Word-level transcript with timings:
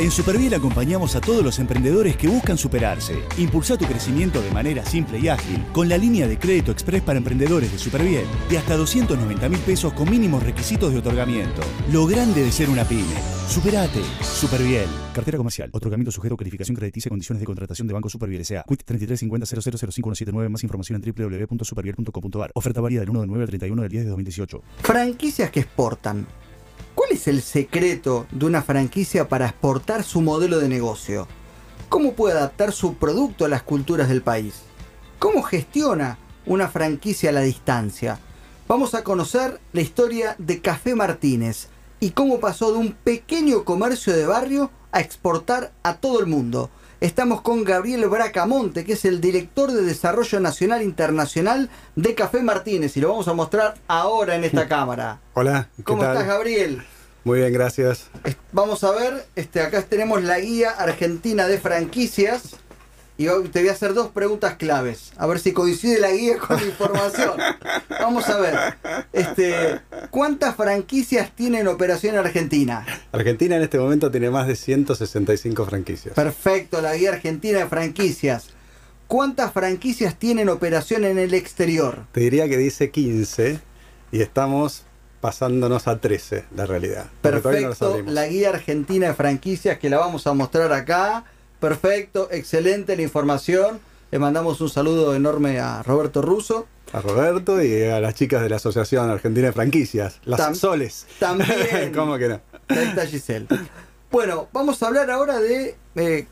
En 0.00 0.10
Superviel 0.10 0.54
acompañamos 0.54 1.14
a 1.14 1.20
todos 1.20 1.44
los 1.44 1.58
emprendedores 1.58 2.16
que 2.16 2.26
buscan 2.26 2.56
superarse. 2.56 3.22
Impulsa 3.36 3.76
tu 3.76 3.84
crecimiento 3.84 4.40
de 4.40 4.50
manera 4.50 4.82
simple 4.82 5.18
y 5.18 5.28
ágil 5.28 5.62
con 5.74 5.90
la 5.90 5.98
línea 5.98 6.26
de 6.26 6.38
crédito 6.38 6.72
express 6.72 7.02
para 7.02 7.18
emprendedores 7.18 7.70
de 7.70 7.78
Superviel 7.78 8.24
de 8.48 8.56
hasta 8.56 8.78
290 8.78 9.50
mil 9.50 9.58
pesos 9.58 9.92
con 9.92 10.08
mínimos 10.08 10.42
requisitos 10.42 10.94
de 10.94 11.00
otorgamiento. 11.00 11.60
Lo 11.92 12.06
grande 12.06 12.42
de 12.42 12.50
ser 12.50 12.70
una 12.70 12.86
pyme. 12.86 13.14
Superate. 13.46 14.00
Superviel. 14.22 14.88
Cartera 15.12 15.36
comercial. 15.36 15.68
Otorgamiento 15.70 16.10
sujeto 16.10 16.34
a 16.34 16.38
calificación 16.38 16.76
crediticia 16.76 17.10
y 17.10 17.10
condiciones 17.10 17.40
de 17.40 17.46
contratación 17.46 17.86
de 17.86 17.92
Banco 17.92 18.08
Superviel 18.08 18.40
S.A. 18.40 18.64
Quit 18.66 18.82
3350 18.82 20.48
Más 20.48 20.62
información 20.62 20.98
en 21.04 21.12
www.superviel.com.ar. 21.12 22.52
Oferta 22.54 22.80
válida 22.80 23.00
del 23.00 23.10
1 23.10 23.20
de 23.20 23.26
9 23.26 23.42
al 23.42 23.48
31 23.50 23.82
del 23.82 23.90
10 23.90 24.04
de 24.04 24.08
2018. 24.08 24.62
Franquicias 24.78 25.50
que 25.50 25.60
exportan. 25.60 26.26
¿Cuál 27.10 27.18
es 27.18 27.26
el 27.26 27.42
secreto 27.42 28.28
de 28.30 28.46
una 28.46 28.62
franquicia 28.62 29.28
para 29.28 29.46
exportar 29.46 30.04
su 30.04 30.20
modelo 30.20 30.60
de 30.60 30.68
negocio? 30.68 31.26
¿Cómo 31.88 32.12
puede 32.12 32.38
adaptar 32.38 32.70
su 32.70 32.94
producto 32.94 33.44
a 33.44 33.48
las 33.48 33.64
culturas 33.64 34.08
del 34.08 34.22
país? 34.22 34.60
¿Cómo 35.18 35.42
gestiona 35.42 36.18
una 36.46 36.68
franquicia 36.68 37.30
a 37.30 37.32
la 37.32 37.40
distancia? 37.40 38.20
Vamos 38.68 38.94
a 38.94 39.02
conocer 39.02 39.60
la 39.72 39.80
historia 39.80 40.36
de 40.38 40.60
Café 40.60 40.94
Martínez 40.94 41.66
y 41.98 42.10
cómo 42.10 42.38
pasó 42.38 42.70
de 42.70 42.78
un 42.78 42.92
pequeño 42.92 43.64
comercio 43.64 44.12
de 44.12 44.26
barrio 44.26 44.70
a 44.92 45.00
exportar 45.00 45.72
a 45.82 45.94
todo 45.96 46.20
el 46.20 46.26
mundo. 46.26 46.70
Estamos 47.00 47.40
con 47.40 47.64
Gabriel 47.64 48.08
Bracamonte, 48.08 48.84
que 48.84 48.92
es 48.92 49.04
el 49.04 49.20
director 49.20 49.72
de 49.72 49.82
Desarrollo 49.82 50.38
Nacional 50.38 50.80
Internacional 50.80 51.70
de 51.96 52.14
Café 52.14 52.40
Martínez, 52.40 52.96
y 52.96 53.00
lo 53.00 53.08
vamos 53.08 53.26
a 53.26 53.32
mostrar 53.32 53.74
ahora 53.88 54.36
en 54.36 54.44
esta 54.44 54.68
cámara. 54.68 55.18
Hola, 55.34 55.70
¿qué 55.76 55.82
¿Cómo 55.82 56.02
tal? 56.02 56.12
estás, 56.12 56.28
Gabriel? 56.28 56.84
Muy 57.24 57.40
bien, 57.40 57.52
gracias. 57.52 58.08
Vamos 58.52 58.82
a 58.82 58.92
ver, 58.92 59.26
este, 59.36 59.60
acá 59.60 59.82
tenemos 59.82 60.22
la 60.22 60.40
guía 60.40 60.70
argentina 60.70 61.46
de 61.46 61.58
franquicias. 61.58 62.56
Y 63.18 63.28
hoy 63.28 63.48
te 63.48 63.60
voy 63.60 63.68
a 63.68 63.72
hacer 63.72 63.92
dos 63.92 64.08
preguntas 64.08 64.54
claves. 64.54 65.12
A 65.18 65.26
ver 65.26 65.38
si 65.40 65.52
coincide 65.52 66.00
la 66.00 66.10
guía 66.10 66.38
con 66.38 66.56
la 66.56 66.64
información. 66.64 67.38
Vamos 67.90 68.26
a 68.30 68.40
ver. 68.40 68.58
Este, 69.12 69.78
¿Cuántas 70.10 70.56
franquicias 70.56 71.30
tiene 71.36 71.60
en 71.60 71.68
operación 71.68 72.14
en 72.14 72.20
Argentina? 72.20 72.86
Argentina 73.12 73.56
en 73.56 73.62
este 73.62 73.78
momento 73.78 74.10
tiene 74.10 74.30
más 74.30 74.46
de 74.46 74.56
165 74.56 75.66
franquicias. 75.66 76.14
Perfecto, 76.14 76.80
la 76.80 76.96
guía 76.96 77.10
argentina 77.10 77.58
de 77.58 77.66
franquicias. 77.66 78.46
¿Cuántas 79.06 79.52
franquicias 79.52 80.18
tienen 80.18 80.48
operación 80.48 81.04
en 81.04 81.18
el 81.18 81.34
exterior? 81.34 82.06
Te 82.12 82.20
diría 82.20 82.48
que 82.48 82.56
dice 82.56 82.90
15 82.90 83.60
y 84.12 84.22
estamos 84.22 84.84
pasándonos 85.20 85.86
a 85.88 85.98
13, 85.98 86.44
la 86.56 86.66
realidad. 86.66 87.04
no 87.04 87.20
Perfecto, 87.22 88.02
la 88.06 88.26
guía 88.26 88.50
argentina 88.50 89.08
de 89.08 89.14
franquicias 89.14 89.78
que 89.78 89.90
la 89.90 89.98
vamos 89.98 90.26
a 90.26 90.32
mostrar 90.32 90.72
acá. 90.72 91.24
Perfecto, 91.60 92.28
excelente 92.30 92.96
la 92.96 93.02
información. 93.02 93.80
Le 94.10 94.18
mandamos 94.18 94.60
un 94.60 94.70
saludo 94.70 95.14
enorme 95.14 95.60
a 95.60 95.82
Roberto 95.82 96.22
Russo. 96.22 96.66
A 96.92 97.00
Roberto 97.00 97.62
y 97.62 97.84
a 97.84 98.00
las 98.00 98.14
chicas 98.14 98.42
de 98.42 98.48
la 98.48 98.56
Asociación 98.56 99.08
Argentina 99.10 99.46
de 99.48 99.52
Franquicias, 99.52 100.20
las 100.24 100.40
Tam- 100.40 100.54
Soles. 100.54 101.06
También. 101.18 101.92
¿Cómo 101.94 102.18
que 102.18 102.28
no? 102.28 102.40
Ahí 102.68 102.78
está 102.88 103.06
Giselle. 103.06 103.46
Bueno, 104.10 104.48
vamos 104.52 104.82
a 104.82 104.88
hablar 104.88 105.10
ahora 105.10 105.38
de 105.38 105.76
eh, 105.94 106.26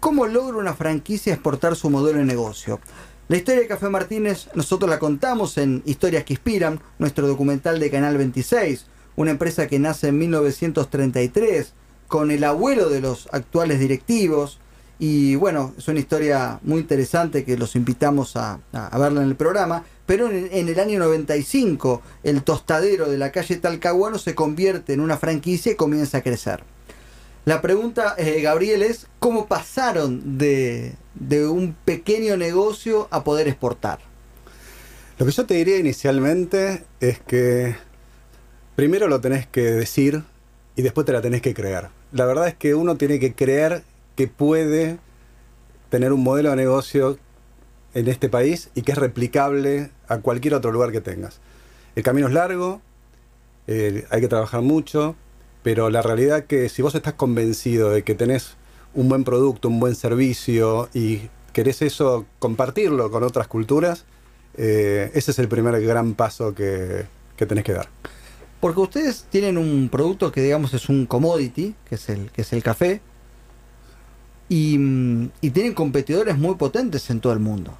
cómo 0.00 0.26
logra 0.26 0.58
una 0.58 0.74
franquicia 0.74 1.32
exportar 1.32 1.76
su 1.76 1.88
modelo 1.88 2.18
de 2.18 2.24
negocio. 2.24 2.80
La 3.28 3.36
historia 3.36 3.62
de 3.62 3.68
Café 3.68 3.88
Martínez 3.88 4.48
nosotros 4.54 4.90
la 4.90 4.98
contamos 4.98 5.56
en 5.56 5.82
Historias 5.86 6.24
que 6.24 6.34
Inspiran, 6.34 6.80
nuestro 6.98 7.28
documental 7.28 7.78
de 7.78 7.90
Canal 7.90 8.18
26, 8.18 8.86
una 9.16 9.30
empresa 9.30 9.68
que 9.68 9.78
nace 9.78 10.08
en 10.08 10.18
1933 10.18 11.72
con 12.08 12.30
el 12.30 12.42
abuelo 12.44 12.88
de 12.88 13.00
los 13.00 13.28
actuales 13.32 13.78
directivos. 13.78 14.58
Y 14.98 15.36
bueno, 15.36 15.72
es 15.78 15.88
una 15.88 16.00
historia 16.00 16.58
muy 16.62 16.80
interesante 16.80 17.44
que 17.44 17.56
los 17.56 17.76
invitamos 17.76 18.36
a, 18.36 18.58
verla 18.72 19.22
en 19.22 19.28
el 19.28 19.36
programa. 19.36 19.84
Pero 20.04 20.28
en, 20.28 20.48
en 20.52 20.68
el 20.68 20.78
año 20.80 20.98
95, 20.98 22.02
el 22.24 22.42
tostadero 22.42 23.08
de 23.08 23.18
la 23.18 23.30
calle 23.30 23.56
Talcahuano 23.56 24.18
se 24.18 24.34
convierte 24.34 24.92
en 24.92 25.00
una 25.00 25.16
franquicia 25.16 25.72
y 25.72 25.76
comienza 25.76 26.18
a 26.18 26.22
crecer. 26.22 26.64
La 27.44 27.60
pregunta, 27.60 28.14
eh, 28.18 28.40
Gabriel, 28.40 28.82
es 28.82 29.08
cómo 29.18 29.46
pasaron 29.46 30.38
de, 30.38 30.94
de 31.14 31.48
un 31.48 31.74
pequeño 31.84 32.36
negocio 32.36 33.08
a 33.10 33.24
poder 33.24 33.48
exportar. 33.48 33.98
Lo 35.18 35.26
que 35.26 35.32
yo 35.32 35.44
te 35.44 35.54
diría 35.54 35.78
inicialmente 35.78 36.84
es 37.00 37.18
que 37.20 37.74
primero 38.76 39.08
lo 39.08 39.20
tenés 39.20 39.46
que 39.46 39.62
decir 39.62 40.22
y 40.76 40.82
después 40.82 41.04
te 41.04 41.12
la 41.12 41.20
tenés 41.20 41.42
que 41.42 41.52
creer. 41.52 41.88
La 42.12 42.26
verdad 42.26 42.46
es 42.46 42.54
que 42.54 42.74
uno 42.74 42.96
tiene 42.96 43.18
que 43.18 43.34
creer 43.34 43.82
que 44.16 44.28
puede 44.28 44.98
tener 45.90 46.12
un 46.12 46.22
modelo 46.22 46.50
de 46.50 46.56
negocio 46.56 47.18
en 47.94 48.08
este 48.08 48.28
país 48.28 48.70
y 48.74 48.82
que 48.82 48.92
es 48.92 48.98
replicable 48.98 49.90
a 50.08 50.18
cualquier 50.18 50.54
otro 50.54 50.72
lugar 50.72 50.92
que 50.92 51.00
tengas. 51.00 51.40
El 51.94 52.02
camino 52.02 52.28
es 52.28 52.32
largo, 52.32 52.80
eh, 53.66 54.06
hay 54.10 54.20
que 54.20 54.28
trabajar 54.28 54.62
mucho, 54.62 55.16
pero 55.62 55.90
la 55.90 56.02
realidad 56.02 56.44
que 56.44 56.68
si 56.68 56.82
vos 56.82 56.94
estás 56.94 57.14
convencido 57.14 57.90
de 57.90 58.02
que 58.02 58.14
tenés 58.14 58.56
un 58.94 59.08
buen 59.08 59.24
producto, 59.24 59.68
un 59.68 59.80
buen 59.80 59.94
servicio 59.94 60.88
y 60.92 61.30
querés 61.52 61.82
eso 61.82 62.26
compartirlo 62.38 63.10
con 63.10 63.22
otras 63.22 63.46
culturas, 63.46 64.04
eh, 64.56 65.10
ese 65.14 65.30
es 65.30 65.38
el 65.38 65.48
primer 65.48 65.80
gran 65.82 66.14
paso 66.14 66.54
que, 66.54 67.06
que 67.36 67.46
tenés 67.46 67.64
que 67.64 67.72
dar. 67.72 67.88
Porque 68.60 68.80
ustedes 68.80 69.26
tienen 69.30 69.58
un 69.58 69.88
producto 69.88 70.30
que 70.30 70.42
digamos 70.42 70.74
es 70.74 70.88
un 70.88 71.06
commodity, 71.06 71.74
que 71.88 71.96
es 71.96 72.08
el, 72.08 72.30
que 72.30 72.42
es 72.42 72.52
el 72.52 72.62
café, 72.62 73.00
y, 74.48 74.78
mm, 74.78 75.30
y 75.40 75.50
tienen 75.50 75.74
competidores 75.74 76.36
muy 76.38 76.54
potentes 76.56 77.08
en 77.10 77.20
todo 77.20 77.32
el 77.32 77.40
mundo. 77.40 77.76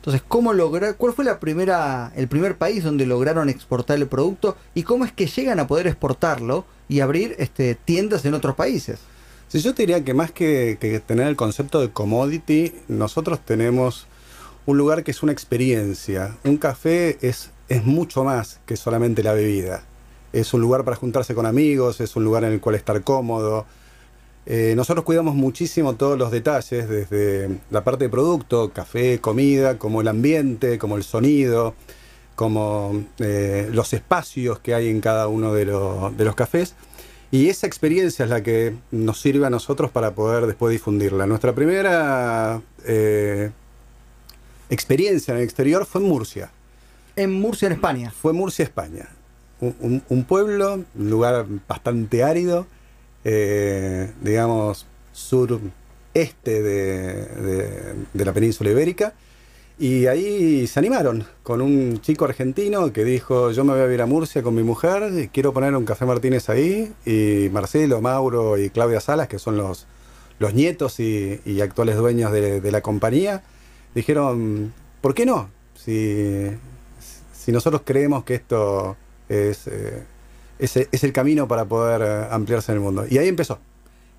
Entonces, 0.00 0.22
¿cómo 0.26 0.54
lograr, 0.54 0.96
¿cuál 0.96 1.12
fue 1.12 1.26
la 1.26 1.38
primera, 1.38 2.10
el 2.16 2.26
primer 2.26 2.56
país 2.56 2.82
donde 2.82 3.04
lograron 3.04 3.50
exportar 3.50 3.98
el 3.98 4.06
producto 4.06 4.56
y 4.74 4.82
cómo 4.82 5.04
es 5.04 5.12
que 5.12 5.26
llegan 5.26 5.60
a 5.60 5.66
poder 5.66 5.86
exportarlo 5.86 6.64
y 6.88 7.00
abrir 7.00 7.36
este, 7.38 7.74
tiendas 7.74 8.24
en 8.24 8.32
otros 8.32 8.54
países? 8.54 8.98
Si 9.48 9.60
yo 9.60 9.74
te 9.74 9.82
diría 9.82 10.02
que 10.02 10.14
más 10.14 10.32
que, 10.32 10.78
que 10.80 11.00
tener 11.00 11.26
el 11.26 11.36
concepto 11.36 11.82
de 11.82 11.90
commodity, 11.90 12.72
nosotros 12.88 13.40
tenemos 13.44 14.06
un 14.64 14.78
lugar 14.78 15.04
que 15.04 15.10
es 15.10 15.22
una 15.22 15.32
experiencia. 15.32 16.34
Un 16.44 16.56
café 16.56 17.18
es, 17.20 17.50
es 17.68 17.84
mucho 17.84 18.24
más 18.24 18.58
que 18.64 18.76
solamente 18.76 19.22
la 19.22 19.34
bebida. 19.34 19.82
Es 20.32 20.54
un 20.54 20.62
lugar 20.62 20.84
para 20.84 20.96
juntarse 20.96 21.34
con 21.34 21.44
amigos, 21.44 22.00
es 22.00 22.16
un 22.16 22.24
lugar 22.24 22.44
en 22.44 22.52
el 22.52 22.60
cual 22.60 22.76
estar 22.76 23.02
cómodo. 23.02 23.66
Eh, 24.52 24.74
nosotros 24.74 25.04
cuidamos 25.04 25.36
muchísimo 25.36 25.94
todos 25.94 26.18
los 26.18 26.32
detalles, 26.32 26.88
desde 26.88 27.60
la 27.70 27.84
parte 27.84 28.04
de 28.06 28.10
producto, 28.10 28.72
café, 28.72 29.20
comida, 29.20 29.78
como 29.78 30.00
el 30.00 30.08
ambiente, 30.08 30.76
como 30.76 30.96
el 30.96 31.04
sonido, 31.04 31.76
como 32.34 33.04
eh, 33.20 33.68
los 33.72 33.92
espacios 33.92 34.58
que 34.58 34.74
hay 34.74 34.88
en 34.88 35.00
cada 35.00 35.28
uno 35.28 35.54
de, 35.54 35.66
lo- 35.66 36.12
de 36.16 36.24
los 36.24 36.34
cafés. 36.34 36.74
Y 37.30 37.48
esa 37.48 37.68
experiencia 37.68 38.24
es 38.24 38.28
la 38.30 38.42
que 38.42 38.74
nos 38.90 39.20
sirve 39.20 39.46
a 39.46 39.50
nosotros 39.50 39.92
para 39.92 40.16
poder 40.16 40.46
después 40.46 40.72
difundirla. 40.72 41.26
Nuestra 41.26 41.54
primera 41.54 42.60
eh, 42.84 43.52
experiencia 44.68 45.30
en 45.32 45.38
el 45.38 45.44
exterior 45.44 45.86
fue 45.86 46.00
en 46.00 46.08
Murcia. 46.08 46.50
En 47.14 47.32
Murcia, 47.40 47.66
en 47.66 47.74
España. 47.74 48.10
Fue 48.10 48.32
Murcia, 48.32 48.64
España. 48.64 49.10
Un, 49.60 49.76
un- 49.78 50.02
un 50.08 50.24
pueblo, 50.24 50.82
un 50.96 51.10
lugar 51.10 51.46
bastante 51.68 52.24
árido, 52.24 52.66
eh, 53.24 54.10
digamos, 54.22 54.86
sureste 55.12 56.62
de, 56.62 57.24
de- 58.14 58.24
la 58.24 58.32
península 58.32 58.70
ibérica. 58.70 59.14
Y 59.78 60.06
ahí 60.06 60.66
se 60.66 60.78
animaron 60.78 61.24
con 61.42 61.62
un 61.62 62.00
chico 62.02 62.26
argentino 62.26 62.92
que 62.92 63.02
dijo, 63.02 63.50
yo 63.50 63.64
me 63.64 63.72
voy 63.72 63.80
a 63.80 63.94
ir 63.94 64.02
a 64.02 64.06
Murcia 64.06 64.42
con 64.42 64.54
mi 64.54 64.62
mujer, 64.62 65.30
quiero 65.32 65.54
poner 65.54 65.74
un 65.74 65.86
Café 65.86 66.04
Martínez 66.04 66.50
ahí. 66.50 66.92
Y 67.06 67.48
Marcelo, 67.50 68.00
Mauro 68.02 68.58
y 68.58 68.68
Claudia 68.68 69.00
Salas, 69.00 69.28
que 69.28 69.38
son 69.38 69.56
los, 69.56 69.86
los 70.38 70.52
nietos 70.52 71.00
y, 71.00 71.40
actuales 71.62 71.96
dueños 71.96 72.30
de, 72.30 72.60
de 72.60 72.72
la 72.72 72.82
compañía, 72.82 73.42
dijeron, 73.94 74.72
¿por 75.00 75.14
qué 75.14 75.24
no? 75.24 75.48
Si, 75.74 76.46
si 77.32 77.50
nosotros 77.50 77.80
creemos 77.84 78.24
que 78.24 78.34
esto 78.34 78.96
es, 79.30 79.66
eh, 79.66 80.02
es, 80.60 80.76
es 80.76 81.04
el 81.04 81.12
camino 81.12 81.48
para 81.48 81.64
poder 81.64 82.02
eh, 82.02 82.28
ampliarse 82.30 82.72
en 82.72 82.78
el 82.78 82.84
mundo. 82.84 83.06
Y 83.08 83.18
ahí 83.18 83.28
empezó. 83.28 83.58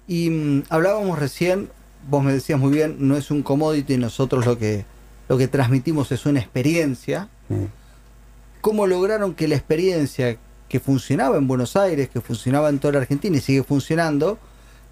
Y 0.08 0.30
mm, 0.30 0.64
hablábamos 0.70 1.20
recién, 1.20 1.70
vos 2.10 2.24
me 2.24 2.34
decías 2.34 2.60
muy 2.60 2.72
bien, 2.72 2.98
no 3.00 3.16
es 3.16 3.32
un 3.32 3.44
commodity, 3.44 3.98
nosotros 3.98 4.46
lo 4.46 4.58
que, 4.58 4.86
lo 5.30 5.38
que 5.38 5.48
transmitimos 5.48 6.12
es 6.12 6.26
una 6.26 6.40
experiencia. 6.40 7.30
Mm. 7.50 7.66
¿Cómo 8.62 8.88
lograron 8.88 9.34
que 9.34 9.48
la 9.48 9.56
experiencia 9.56 10.38
que 10.68 10.80
funcionaba 10.80 11.38
en 11.38 11.48
Buenos 11.48 11.76
Aires, 11.76 12.10
que 12.10 12.22
funcionaba 12.22 12.70
en 12.70 12.80
toda 12.80 12.94
la 12.94 13.00
Argentina 13.00 13.38
y 13.38 13.42
sigue 13.42 13.64
funcionando, 13.64 14.38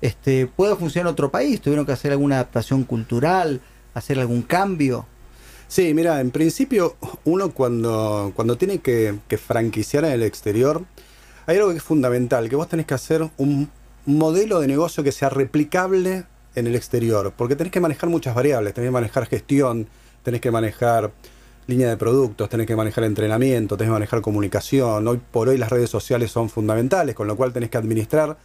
este, 0.01 0.47
pueda 0.47 0.75
funcionar 0.75 1.07
en 1.07 1.13
otro 1.13 1.31
país? 1.31 1.61
¿Tuvieron 1.61 1.85
que 1.85 1.91
hacer 1.91 2.11
alguna 2.11 2.35
adaptación 2.35 2.83
cultural, 2.83 3.61
hacer 3.93 4.19
algún 4.19 4.41
cambio? 4.41 5.05
Sí, 5.67 5.93
mira, 5.93 6.19
en 6.19 6.31
principio 6.31 6.95
uno 7.25 7.51
cuando, 7.51 8.31
cuando 8.35 8.57
tiene 8.57 8.79
que, 8.79 9.19
que 9.27 9.37
franquiciar 9.37 10.03
en 10.03 10.13
el 10.13 10.23
exterior, 10.23 10.83
hay 11.49 11.57
algo 11.57 11.71
que 11.71 11.77
es 11.77 11.83
fundamental, 11.83 12.47
que 12.47 12.55
vos 12.55 12.69
tenés 12.69 12.85
que 12.85 12.93
hacer 12.93 13.27
un 13.37 13.71
modelo 14.05 14.59
de 14.59 14.67
negocio 14.67 15.03
que 15.03 15.11
sea 15.11 15.29
replicable 15.29 16.25
en 16.53 16.67
el 16.67 16.75
exterior, 16.75 17.33
porque 17.35 17.55
tenés 17.55 17.73
que 17.73 17.79
manejar 17.79 18.07
muchas 18.07 18.35
variables, 18.35 18.71
tenés 18.75 18.89
que 18.89 18.91
manejar 18.91 19.25
gestión, 19.25 19.87
tenés 20.21 20.41
que 20.41 20.51
manejar 20.51 21.11
línea 21.65 21.89
de 21.89 21.97
productos, 21.97 22.49
tenés 22.49 22.67
que 22.67 22.75
manejar 22.75 23.03
entrenamiento, 23.03 23.77
tenés 23.77 23.89
que 23.89 23.93
manejar 23.93 24.21
comunicación. 24.21 25.07
Hoy 25.07 25.19
por 25.31 25.49
hoy 25.49 25.57
las 25.57 25.71
redes 25.71 25.89
sociales 25.89 26.29
son 26.29 26.51
fundamentales, 26.51 27.15
con 27.15 27.25
lo 27.25 27.35
cual 27.35 27.51
tenés 27.51 27.71
que 27.71 27.79
administrar 27.79 28.37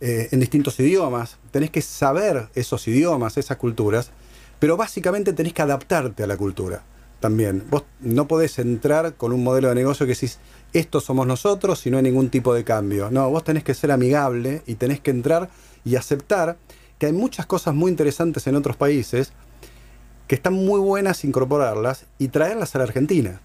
eh, 0.00 0.28
en 0.30 0.38
distintos 0.38 0.78
idiomas, 0.78 1.38
tenés 1.50 1.70
que 1.70 1.82
saber 1.82 2.46
esos 2.54 2.86
idiomas, 2.86 3.36
esas 3.36 3.56
culturas, 3.56 4.12
pero 4.60 4.76
básicamente 4.76 5.32
tenés 5.32 5.54
que 5.54 5.62
adaptarte 5.62 6.22
a 6.22 6.28
la 6.28 6.36
cultura 6.36 6.84
también. 7.22 7.64
Vos 7.70 7.84
no 8.00 8.28
podés 8.28 8.58
entrar 8.58 9.14
con 9.14 9.32
un 9.32 9.42
modelo 9.42 9.70
de 9.70 9.74
negocio 9.74 10.04
que 10.04 10.12
decís, 10.12 10.38
estos 10.74 11.04
somos 11.04 11.26
nosotros 11.26 11.86
y 11.86 11.90
no 11.90 11.96
hay 11.96 12.02
ningún 12.02 12.28
tipo 12.28 12.52
de 12.52 12.64
cambio. 12.64 13.10
No, 13.10 13.30
vos 13.30 13.44
tenés 13.44 13.64
que 13.64 13.72
ser 13.72 13.90
amigable 13.90 14.62
y 14.66 14.74
tenés 14.74 15.00
que 15.00 15.10
entrar 15.10 15.48
y 15.86 15.96
aceptar 15.96 16.58
que 16.98 17.06
hay 17.06 17.12
muchas 17.12 17.46
cosas 17.46 17.74
muy 17.74 17.90
interesantes 17.90 18.46
en 18.46 18.56
otros 18.56 18.76
países 18.76 19.32
que 20.28 20.34
están 20.34 20.52
muy 20.52 20.80
buenas 20.80 21.24
incorporarlas 21.24 22.06
y 22.18 22.28
traerlas 22.28 22.74
a 22.74 22.78
la 22.78 22.84
Argentina. 22.84 23.40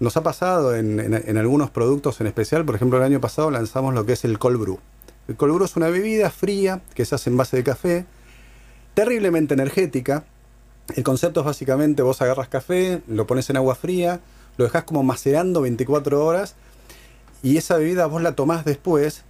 Nos 0.00 0.16
ha 0.16 0.22
pasado 0.22 0.74
en, 0.74 1.38
algunos 1.38 1.70
productos 1.70 2.20
en 2.20 2.26
especial, 2.26 2.64
por 2.64 2.74
ejemplo 2.74 2.98
el 2.98 3.04
año 3.04 3.20
pasado 3.20 3.50
lanzamos 3.50 3.94
lo 3.94 4.04
que 4.04 4.14
es 4.14 4.24
el 4.24 4.38
cold 4.38 4.58
brew. 4.58 4.80
El 5.28 5.36
cold 5.36 5.54
brew 5.54 5.64
es 5.64 5.76
una 5.76 5.88
bebida 5.88 6.30
fría 6.30 6.82
que 6.94 7.04
se 7.04 7.14
hace 7.14 7.30
en 7.30 7.36
base 7.36 7.56
de 7.56 7.64
café, 7.64 8.04
terriblemente 8.94 9.54
energética. 9.54 10.24
El 10.94 11.04
concepto 11.04 11.40
es 11.40 11.46
básicamente 11.46 12.02
vos 12.02 12.20
agarras 12.22 12.48
café, 12.48 13.02
lo 13.06 13.26
pones 13.26 13.48
en 13.50 13.56
agua 13.56 13.74
fría, 13.74 14.20
lo 14.56 14.64
dejas 14.64 14.84
como 14.84 15.02
macerando 15.02 15.62
24 15.62 16.24
horas 16.24 16.54
y 17.42 17.56
esa 17.56 17.76
bebida 17.76 18.06
vos 18.06 18.22
la 18.22 18.34
tomás 18.34 18.64
después 18.64 19.24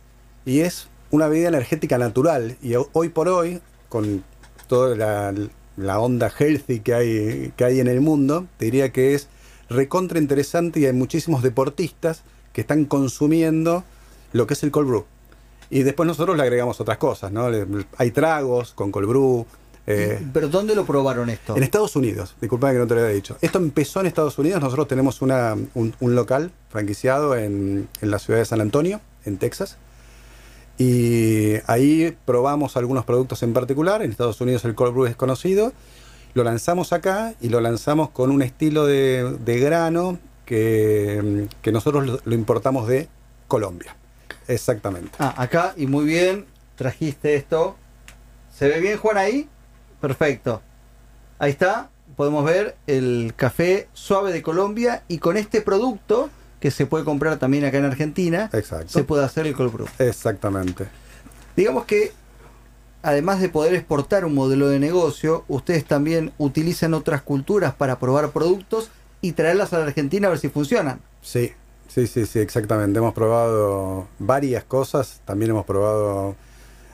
y 0.44 0.60
es 0.60 0.88
una 1.10 1.28
bebida 1.28 1.49
energética 1.49 1.99
natural. 1.99 2.56
Y 2.62 2.75
hoy 2.93 3.08
por 3.10 3.28
hoy, 3.28 3.60
con 3.88 4.25
toda 4.66 4.96
la, 4.96 5.34
la 5.76 6.00
onda 6.00 6.31
healthy 6.31 6.81
que 6.81 6.94
hay, 6.94 7.52
que 7.56 7.64
hay 7.64 7.81
en 7.81 7.88
el 7.88 8.00
mundo, 8.00 8.46
te 8.56 8.66
diría 8.66 8.93
que 8.93 9.14
es 9.14 9.28
recontra 9.69 10.19
interesante 10.19 10.81
y 10.81 10.87
hay 10.87 10.93
muchísimos 10.93 11.43
deportistas 11.43 12.22
que 12.52 12.60
están 12.62 12.84
consumiendo 12.84 13.84
lo 14.32 14.46
que 14.46 14.55
es 14.55 14.62
el 14.62 14.70
cold 14.70 14.88
brew. 14.88 15.05
Y 15.70 15.84
después 15.84 16.06
nosotros 16.06 16.37
le 16.37 16.43
agregamos 16.43 16.81
otras 16.81 16.98
cosas, 16.98 17.32
¿no? 17.32 17.48
Hay 17.96 18.10
tragos 18.10 18.72
con 18.72 18.93
cold 18.93 19.08
brew. 19.08 19.46
Eh, 19.87 20.25
¿Pero 20.32 20.49
dónde 20.49 20.75
lo 20.75 20.84
probaron 20.84 21.29
esto? 21.29 21.56
En 21.56 21.62
Estados 21.62 21.96
Unidos, 21.96 22.37
disculpa 22.40 22.73
que 22.73 22.79
no 22.79 22.87
te 22.87 22.94
lo 22.94 23.00
había 23.00 23.14
dicho. 23.14 23.37
Esto 23.40 23.58
empezó 23.58 24.00
en 24.00 24.06
Estados 24.06 24.38
Unidos, 24.38 24.61
nosotros 24.61 24.87
tenemos 24.87 25.23
una, 25.23 25.56
un, 25.75 25.94
local 26.00 26.52
franquiciado 26.69 27.37
en, 27.37 27.88
en 28.00 28.11
la 28.11 28.19
ciudad 28.19 28.38
de 28.38 28.44
San 28.44 28.61
Antonio, 28.61 29.00
en 29.25 29.38
Texas. 29.38 29.76
Y 30.79 31.55
ahí 31.67 32.17
probamos 32.25 32.76
algunos 32.76 33.05
productos 33.05 33.43
en 33.43 33.52
particular. 33.52 34.02
En 34.02 34.11
Estados 34.11 34.40
Unidos 34.40 34.64
el 34.64 34.75
cold 34.75 34.93
brew 34.93 35.06
es 35.06 35.17
conocido. 35.17 35.73
Lo 36.34 36.44
lanzamos 36.44 36.93
acá 36.93 37.34
y 37.40 37.50
lo 37.50 37.61
lanzamos 37.61 38.11
con 38.11 38.31
un 38.31 38.43
estilo 38.43 38.87
de, 38.87 39.61
grano 39.61 40.19
que, 40.46 41.46
nosotros 41.70 42.23
lo 42.25 42.34
importamos 42.34 42.88
de 42.88 43.08
Colombia. 43.49 43.94
Exactamente. 44.49 45.11
Ah, 45.19 45.34
acá 45.37 45.75
y 45.76 45.87
muy 45.87 46.05
bien, 46.05 46.46
trajiste 46.76 47.34
esto. 47.34 47.76
¿Se 48.50 48.67
ve 48.69 48.81
bien 48.81 48.99
Juan 48.99 49.19
ahí? 49.19 49.49
Perfecto. 50.02 50.60
Ahí 51.38 51.52
está, 51.52 51.88
podemos 52.16 52.44
ver 52.44 52.76
el 52.87 53.32
café 53.37 53.88
suave 53.94 54.32
de 54.32 54.43
Colombia 54.43 55.04
y 55.08 55.19
con 55.19 55.37
este 55.37 55.62
producto 55.62 56.28
que 56.60 56.70
se 56.70 56.87
puede 56.87 57.04
comprar 57.04 57.38
también 57.38 57.64
acá 57.64 57.78
en 57.78 57.84
Argentina, 57.84 58.50
se 58.87 59.04
puede 59.04 59.25
hacer 59.25 59.46
el 59.46 59.54
cold 59.54 59.72
brew. 59.72 59.87
Exactamente. 59.99 60.87
Digamos 61.56 61.84
que 61.84 62.12
además 63.02 63.40
de 63.40 63.49
poder 63.49 63.75
exportar 63.75 64.25
un 64.25 64.34
modelo 64.34 64.69
de 64.69 64.78
negocio, 64.78 65.44
ustedes 65.49 65.84
también 65.84 66.32
utilizan 66.38 66.94
otras 66.94 67.22
culturas 67.22 67.75
para 67.75 67.98
probar 67.98 68.31
productos 68.31 68.90
y 69.20 69.32
traerlas 69.32 69.72
a 69.72 69.78
la 69.78 69.84
Argentina 69.84 70.26
a 70.26 70.31
ver 70.31 70.38
si 70.38 70.48
funcionan. 70.48 71.00
Sí, 71.20 71.52
sí, 71.88 72.08
sí, 72.08 72.26
sí, 72.26 72.40
exactamente. 72.40 72.98
Hemos 72.98 73.14
probado 73.14 74.08
varias 74.19 74.64
cosas, 74.64 75.20
también 75.25 75.52
hemos 75.52 75.64
probado... 75.64 76.34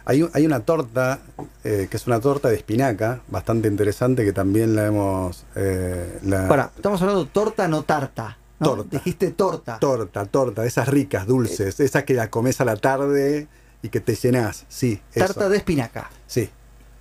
Hay, 0.05 0.27
hay 0.33 0.47
una 0.47 0.61
torta, 0.61 1.21
eh, 1.65 1.89
que 1.91 1.97
es 1.97 2.07
una 2.07 2.21
torta 2.21 2.49
de 2.49 2.57
espinaca, 2.57 3.21
bastante 3.29 3.69
interesante, 3.69 4.25
que 4.25 4.33
también 4.33 4.77
la 4.77 4.87
hemos... 4.87 5.45
Eh, 5.57 6.21
Para, 6.49 6.71
estamos 6.77 7.01
hablando 7.03 7.25
de 7.25 7.31
torta, 7.31 7.69
no 7.69 7.83
tarta. 7.83 8.39
Torta. 8.63 8.89
Dijiste 8.91 9.31
torta. 9.31 9.79
Torta, 9.79 10.25
torta, 10.27 10.65
esas 10.65 10.89
ricas, 10.89 11.27
dulces, 11.27 11.79
esas 11.81 12.05
que 12.05 12.15
la 12.15 12.29
comes 12.31 12.61
a 12.61 12.65
la 12.65 12.77
tarde 12.77 13.49
y 13.83 13.89
que 13.89 14.01
te 14.01 14.15
llenas, 14.15 14.67
sí. 14.69 15.01
Tarta 15.15 15.49
de 15.49 15.57
espinaca. 15.59 16.11
Sí. 16.27 16.51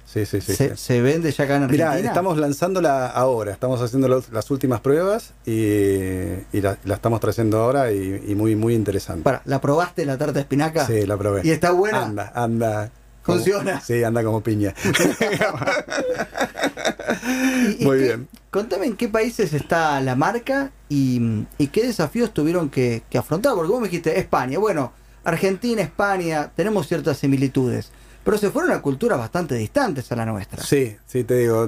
Sí, 0.05 0.25
sí, 0.25 0.39
sí. 0.39 0.55
¿Se, 0.73 1.01
vende 1.01 1.31
ya 1.33 1.43
acá 1.43 1.57
en 1.57 1.63
Argentina? 1.63 1.95
Mira, 1.95 2.07
estamos 2.07 2.37
lanzándola 2.37 3.07
ahora, 3.07 3.51
estamos 3.51 3.81
haciendo 3.81 4.07
las 4.07 4.51
últimas 4.51 4.79
pruebas 4.79 5.33
y, 5.45 6.61
la, 6.61 6.77
estamos 6.85 7.19
trayendo 7.19 7.61
ahora 7.61 7.91
y, 7.91 8.33
muy, 8.33 8.55
muy 8.55 8.73
interesante. 8.73 9.23
Para, 9.23 9.41
¿La 9.43 9.59
probaste 9.59 10.05
la 10.05 10.17
tarta 10.17 10.33
de 10.33 10.39
espinaca? 10.41 10.87
Sí, 10.87 11.05
la 11.05 11.17
probé. 11.17 11.41
¿Y 11.43 11.51
está 11.51 11.71
buena? 11.71 12.05
Anda, 12.05 12.31
anda. 12.33 12.91
¿Funciona? 13.27 13.81
sí, 13.85 14.03
anda 14.03 14.23
como 14.23 14.41
piña. 14.41 14.73
Muy 17.81 17.99
bien. 17.99 18.27
Contame 18.49 18.85
en 18.85 18.95
qué 18.95 19.09
países 19.09 19.53
está 19.53 19.99
la 19.99 20.15
marca 20.15 20.71
y, 20.87 21.45
qué 21.71 21.85
desafíos 21.85 22.33
tuvieron 22.33 22.69
que, 22.69 23.03
afrontar. 23.15 23.53
Porque 23.53 23.69
vos 23.69 23.81
me 23.81 23.89
dijiste 23.89 24.17
España. 24.17 24.59
Bueno, 24.59 24.93
Argentina, 25.25 25.81
España, 25.81 26.53
tenemos 26.55 26.87
ciertas 26.87 27.17
similitudes. 27.17 27.91
Pero 28.23 28.37
se 28.37 28.49
fueron 28.49 28.71
a 28.71 28.81
culturas 28.81 29.19
bastante 29.19 29.55
distantes 29.55 30.09
a 30.13 30.15
la 30.15 30.25
nuestra. 30.25 30.63
Sí, 30.63 30.95
sí, 31.05 31.25
te 31.25 31.39
digo. 31.39 31.67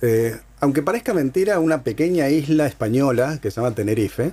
Eh, 0.00 0.40
aunque 0.60 0.82
parezca 0.82 1.12
mentira, 1.12 1.60
una 1.60 1.82
pequeña 1.82 2.30
isla 2.30 2.66
española 2.66 3.38
que 3.42 3.50
se 3.50 3.60
llama 3.60 3.74
Tenerife, 3.74 4.32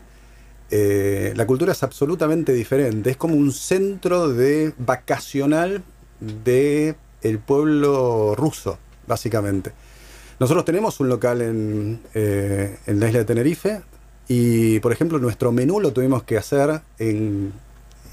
eh, 0.70 1.34
la 1.36 1.46
cultura 1.46 1.74
es 1.74 1.84
absolutamente 1.84 2.54
diferente. 2.54 3.10
Es 3.10 3.18
como 3.18 3.36
un 3.36 3.52
centro 3.52 4.30
de 4.30 4.74
vacacional 4.78 5.84
de 6.22 6.96
el 7.22 7.40
pueblo 7.40 8.36
ruso, 8.36 8.78
básicamente. 9.08 9.74
Nosotros 10.40 10.66
tenemos 10.66 11.00
un 11.00 11.10
local 11.10 11.42
en, 11.42 12.02
eh, 12.14 12.78
en 12.88 13.00
la 13.00 13.08
isla 13.08 13.20
de 13.20 13.26
Tenerife 13.26 13.82
y, 14.28 14.80
por 14.80 14.92
ejemplo, 14.92 15.20
nuestro 15.20 15.52
menú 15.52 15.80
lo 15.80 15.92
tuvimos 15.92 16.24
que 16.24 16.38
hacer 16.38 16.82
en 16.98 17.54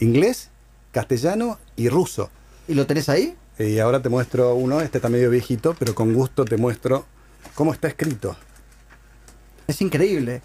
inglés, 0.00 0.50
castellano 0.92 1.58
y 1.76 1.88
ruso. 1.88 2.30
¿Y 2.66 2.74
lo 2.74 2.86
tenés 2.86 3.08
ahí? 3.08 3.36
Y 3.58 3.78
ahora 3.78 4.02
te 4.02 4.08
muestro 4.08 4.54
uno, 4.54 4.80
este 4.80 4.98
está 4.98 5.08
medio 5.08 5.30
viejito, 5.30 5.74
pero 5.78 5.94
con 5.94 6.12
gusto 6.14 6.44
te 6.44 6.56
muestro 6.56 7.06
cómo 7.54 7.72
está 7.72 7.88
escrito. 7.88 8.36
Es 9.66 9.80
increíble. 9.82 10.42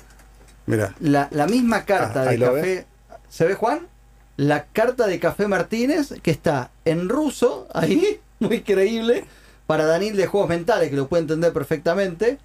Mira. 0.65 0.95
La, 0.99 1.29
misma 1.47 1.85
carta 1.85 2.21
ah, 2.21 2.25
de 2.25 2.39
café. 2.39 2.85
¿Se 3.29 3.45
ve, 3.45 3.55
Juan? 3.55 3.87
La 4.35 4.65
carta 4.65 5.07
de 5.07 5.19
Café 5.19 5.47
Martínez, 5.47 6.13
que 6.21 6.31
está 6.31 6.71
en 6.85 7.09
ruso, 7.09 7.67
ahí, 7.73 8.19
muy 8.39 8.61
creíble 8.61 9.25
para 9.67 9.85
Daniel 9.85 10.17
de 10.17 10.27
Juegos 10.27 10.49
Mentales, 10.49 10.89
que 10.89 10.95
lo 10.95 11.07
puede 11.07 11.21
entender 11.21 11.53
perfectamente. 11.53 12.39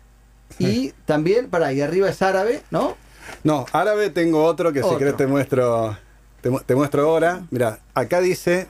Y 0.59 0.93
también, 1.05 1.51
para 1.51 1.67
ahí 1.67 1.81
arriba 1.81 2.09
es 2.09 2.23
árabe, 2.23 2.63
¿no? 2.71 2.97
No, 3.45 3.67
árabe 3.73 4.11
tengo 4.11 4.45
otro 4.45 4.73
que 4.73 4.83
si 4.83 4.97
querés 4.97 5.17
te 5.17 5.27
muestro, 5.27 5.97
te, 6.41 6.75
muestro 6.75 7.03
ahora. 7.03 7.43
Mira, 7.51 7.81
acá 7.95 8.21
dice 8.21 8.67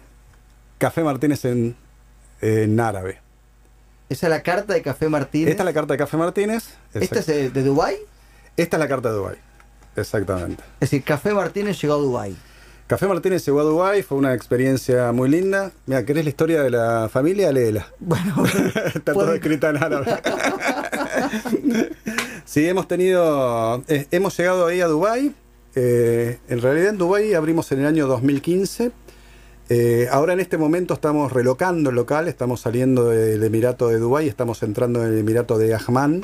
Café 0.79 1.03
Martínez 1.05 1.45
en, 1.45 1.77
en 2.41 2.81
árabe. 2.81 3.21
¿Esa 4.09 4.27
es 4.27 4.31
la 4.31 4.43
carta 4.43 4.75
de 4.75 4.83
Café 4.83 5.09
Martínez? 5.09 5.51
Esta 5.51 5.63
es 5.63 5.67
la 5.67 5.73
carta 5.73 5.95
de 5.95 5.99
Café 5.99 6.17
Martínez. 6.17 6.75
¿Esta 6.95 7.21
es 7.21 7.27
de, 7.27 7.51
de 7.51 7.63
Dubái? 7.63 7.97
Esta 8.57 8.77
es 8.77 8.81
la 8.81 8.89
carta 8.89 9.11
de 9.11 9.17
Dubái, 9.17 9.37
exactamente. 9.97 10.63
Es 10.81 10.91
decir, 10.91 11.05
Café 11.05 11.33
Martínez 11.35 11.81
llegó 11.81 11.95
a 11.95 11.99
Dubái. 11.99 12.37
Café 12.89 13.07
Martínez 13.07 13.45
llegó 13.45 13.61
a 13.61 13.65
Dubái, 13.65 14.03
fue 14.03 14.17
una 14.17 14.33
experiencia 14.33 15.13
muy 15.13 15.29
linda. 15.29 15.73
Mira, 15.85 16.07
¿querés 16.07 16.25
la 16.25 16.31
historia 16.31 16.63
de 16.63 16.71
la 16.71 17.11
familia? 17.13 17.53
Léela. 17.53 17.87
Bueno, 18.01 18.43
está 18.95 19.13
todo 19.13 19.35
escrita 19.35 19.69
en 19.69 19.77
árabe. 19.77 20.07
sí, 22.47 22.67
hemos 22.67 22.89
tenido, 22.89 23.85
eh, 23.89 24.07
hemos 24.11 24.35
llegado 24.39 24.67
ahí 24.67 24.81
a 24.81 24.87
Dubái. 24.87 25.35
Eh, 25.75 26.39
en 26.49 26.63
realidad 26.63 26.89
en 26.89 26.97
Dubái 26.97 27.35
abrimos 27.35 27.71
en 27.73 27.81
el 27.81 27.87
año 27.87 28.07
2015. 28.07 28.91
Eh, 29.69 30.09
ahora 30.11 30.33
en 30.33 30.41
este 30.41 30.57
momento 30.57 30.95
estamos 30.95 31.31
relocando 31.31 31.91
el 31.91 31.97
local, 31.97 32.27
estamos 32.27 32.63
saliendo 32.63 33.11
del 33.11 33.45
Emirato 33.45 33.89
de 33.89 33.99
Dubái, 33.99 34.29
estamos 34.29 34.63
entrando 34.63 35.05
en 35.05 35.13
el 35.13 35.19
Emirato 35.19 35.59
de 35.59 35.75
Ahman. 35.75 36.23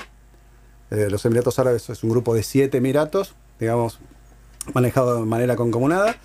los 0.88 1.26
Emiratos 1.26 1.58
Árabes 1.58 1.90
es 1.90 2.02
un 2.02 2.08
grupo 2.08 2.34
de 2.34 2.42
siete 2.42 2.78
emiratos, 2.78 3.34
digamos, 3.60 4.00
manejado 4.72 5.20
de 5.20 5.26
manera 5.26 5.56
concomunada. 5.56 6.16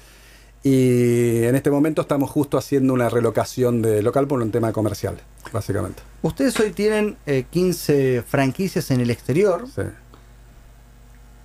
Y 0.64 1.44
en 1.44 1.56
este 1.56 1.72
momento 1.72 2.02
estamos 2.02 2.30
justo 2.30 2.58
haciendo 2.58 2.94
una 2.94 3.10
relocación 3.10 3.82
de 3.82 4.02
local 4.02 4.28
por 4.28 4.42
un 4.42 4.52
tema 4.52 4.74
comercial, 4.74 5.18
básicamente. 5.54 6.02
Ustedes 6.22 6.60
hoy 6.60 6.72
tienen 6.72 7.16
15 7.50 8.18
eh, 8.18 8.22
franquicias 8.22 8.92
en 8.92 9.00
el 9.00 9.10
exterior. 9.10 9.66
Sí. 9.74 9.84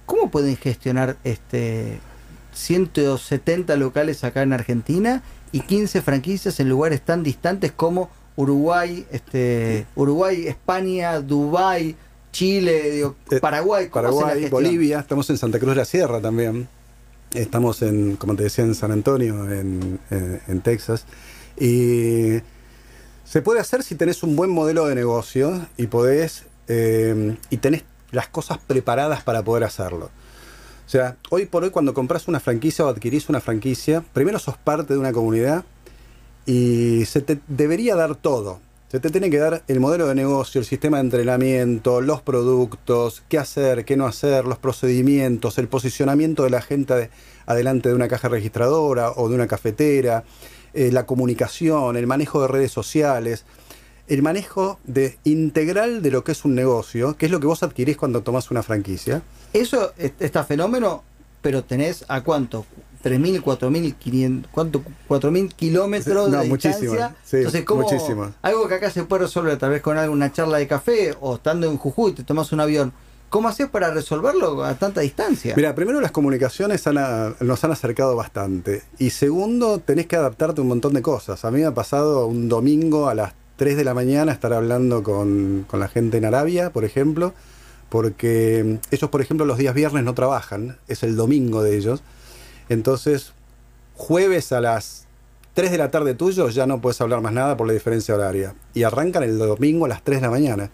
¿cómo 0.06 0.30
pueden 0.30 0.56
gestionar 0.56 1.16
este 1.24 1.98
170 2.52 3.76
locales 3.76 4.22
acá 4.24 4.42
en 4.42 4.52
Argentina 4.52 5.22
y 5.52 5.60
15 5.60 6.02
franquicias 6.02 6.60
en 6.60 6.68
lugares 6.68 7.00
tan 7.00 7.22
distantes 7.22 7.72
como 7.72 8.10
Uruguay, 8.36 9.06
este, 9.12 9.86
Uruguay, 9.94 10.46
España, 10.46 11.20
Dubái, 11.20 11.96
Chile, 12.32 13.02
Eh, 13.30 13.40
Paraguay, 13.40 13.88
¿cómo 13.88 14.08
hacen 14.08 14.20
la 14.20 14.26
Paraguay? 14.26 14.50
Bolivia, 14.50 14.98
estamos 15.00 15.28
en 15.30 15.38
Santa 15.38 15.58
Cruz 15.58 15.70
de 15.70 15.76
la 15.76 15.84
Sierra 15.84 16.20
también. 16.20 16.68
Estamos 17.34 17.82
en, 17.82 18.16
como 18.16 18.36
te 18.36 18.44
decía, 18.44 18.64
en 18.64 18.74
San 18.74 18.92
Antonio, 18.92 19.50
en, 19.50 20.00
Texas. 20.62 21.04
Y 21.58 22.38
se 23.24 23.42
puede 23.42 23.60
hacer 23.60 23.82
si 23.82 23.96
tenés 23.96 24.22
un 24.22 24.36
buen 24.36 24.50
modelo 24.50 24.86
de 24.86 24.94
negocio 24.94 25.66
y 25.76 25.88
podés 25.88 26.44
eh, 26.68 27.36
y 27.50 27.56
tenés 27.58 27.84
las 28.12 28.28
cosas 28.28 28.58
preparadas 28.58 29.22
para 29.22 29.42
poder 29.42 29.64
hacerlo. 29.64 30.10
O 30.86 30.88
sea, 30.88 31.16
hoy 31.30 31.46
por 31.46 31.64
hoy 31.64 31.70
cuando 31.70 31.94
compras 31.94 32.28
una 32.28 32.40
franquicia 32.40 32.84
o 32.84 32.88
adquirís 32.88 33.28
una 33.28 33.40
franquicia, 33.40 34.04
primero 34.12 34.38
sos 34.38 34.56
parte 34.56 34.92
de 34.94 35.00
una 35.00 35.12
comunidad 35.12 35.64
y 36.46 37.04
se 37.06 37.20
te 37.20 37.40
debería 37.48 37.96
dar 37.96 38.14
todo. 38.14 38.60
Se 38.88 39.00
te 39.00 39.10
tiene 39.10 39.28
que 39.28 39.38
dar 39.38 39.64
el 39.66 39.80
modelo 39.80 40.06
de 40.06 40.14
negocio, 40.14 40.60
el 40.60 40.64
sistema 40.66 40.98
de 40.98 41.04
entrenamiento, 41.04 42.00
los 42.00 42.22
productos, 42.22 43.24
qué 43.28 43.38
hacer, 43.38 43.84
qué 43.84 43.96
no 43.96 44.06
hacer, 44.06 44.44
los 44.44 44.58
procedimientos, 44.58 45.58
el 45.58 45.66
posicionamiento 45.66 46.44
de 46.44 46.50
la 46.50 46.60
gente 46.62 46.94
ade- 46.94 47.10
adelante 47.46 47.88
de 47.88 47.94
una 47.96 48.06
caja 48.06 48.28
registradora 48.28 49.10
o 49.16 49.28
de 49.28 49.34
una 49.34 49.48
cafetera, 49.48 50.22
eh, 50.74 50.90
la 50.92 51.06
comunicación, 51.06 51.96
el 51.96 52.06
manejo 52.06 52.40
de 52.42 52.48
redes 52.48 52.70
sociales, 52.70 53.44
el 54.06 54.22
manejo 54.22 54.78
de, 54.84 55.18
integral 55.24 56.00
de 56.02 56.10
lo 56.12 56.22
que 56.22 56.32
es 56.32 56.44
un 56.44 56.54
negocio, 56.54 57.16
que 57.16 57.26
es 57.26 57.32
lo 57.32 57.40
que 57.40 57.46
vos 57.48 57.62
adquirís 57.64 57.96
cuando 57.96 58.22
tomás 58.22 58.50
una 58.52 58.62
franquicia. 58.62 59.22
Eso 59.52 59.92
es- 59.98 60.12
está 60.20 60.44
fenómeno, 60.44 61.02
pero 61.42 61.64
tenés 61.64 62.04
a 62.06 62.20
cuánto? 62.22 62.64
3.000, 63.04 63.42
4.500, 63.42 64.46
¿cuánto? 64.50 64.82
4.000 65.08 65.52
kilómetros 65.54 66.30
No, 66.30 66.40
de 66.40 66.48
muchísimo, 66.48 66.92
distancia. 66.92 67.16
sí, 67.24 67.36
Entonces, 67.38 67.64
¿cómo, 67.64 67.82
muchísimo. 67.82 68.32
algo 68.42 68.66
que 68.66 68.74
acá 68.74 68.90
se 68.90 69.04
puede 69.04 69.24
resolver 69.24 69.58
tal 69.58 69.70
vez 69.70 69.82
con 69.82 69.98
alguna 69.98 70.32
charla 70.32 70.58
de 70.58 70.66
café 70.66 71.14
o 71.20 71.34
estando 71.36 71.66
en 71.70 71.76
Jujuy 71.76 72.12
te 72.12 72.24
tomas 72.24 72.50
un 72.52 72.60
avión. 72.60 72.92
¿Cómo 73.30 73.48
haces 73.48 73.68
para 73.68 73.90
resolverlo 73.90 74.62
a 74.64 74.74
tanta 74.76 75.00
distancia? 75.00 75.54
Mira, 75.56 75.74
primero 75.74 76.00
las 76.00 76.12
comunicaciones 76.12 76.86
han 76.86 76.98
a- 76.98 77.34
nos 77.40 77.64
han 77.64 77.72
acercado 77.72 78.14
bastante. 78.14 78.82
Y 78.98 79.10
segundo, 79.10 79.80
tenés 79.80 80.06
que 80.06 80.14
adaptarte 80.14 80.60
a 80.60 80.62
un 80.62 80.68
montón 80.68 80.94
de 80.94 81.02
cosas. 81.02 81.44
A 81.44 81.50
mí 81.50 81.58
me 81.58 81.66
ha 81.66 81.74
pasado 81.74 82.26
un 82.28 82.48
domingo 82.48 83.08
a 83.08 83.14
las 83.14 83.32
3 83.56 83.76
de 83.76 83.82
la 83.84 83.92
mañana 83.92 84.30
estar 84.32 84.52
hablando 84.52 85.02
con, 85.02 85.64
con 85.68 85.80
la 85.80 85.88
gente 85.88 86.16
en 86.18 86.24
Arabia, 86.26 86.70
por 86.70 86.84
ejemplo, 86.84 87.34
porque 87.88 88.78
ellos, 88.90 89.10
por 89.10 89.20
ejemplo, 89.20 89.46
los 89.46 89.58
días 89.58 89.74
viernes 89.74 90.04
no 90.04 90.14
trabajan, 90.14 90.78
es 90.88 91.02
el 91.02 91.16
domingo 91.16 91.62
de 91.62 91.76
ellos. 91.76 92.02
Entonces, 92.68 93.32
jueves 93.94 94.52
a 94.52 94.60
las 94.60 95.06
3 95.54 95.70
de 95.70 95.78
la 95.78 95.90
tarde 95.90 96.14
tuyo 96.14 96.48
ya 96.48 96.66
no 96.66 96.80
puedes 96.80 97.00
hablar 97.00 97.20
más 97.20 97.32
nada 97.32 97.56
por 97.56 97.66
la 97.66 97.72
diferencia 97.72 98.14
horaria. 98.14 98.54
Y 98.74 98.82
arrancan 98.82 99.22
el 99.22 99.38
domingo 99.38 99.84
a 99.84 99.88
las 99.88 100.02
3 100.02 100.18
de 100.20 100.26
la 100.26 100.30
mañana. 100.30 100.70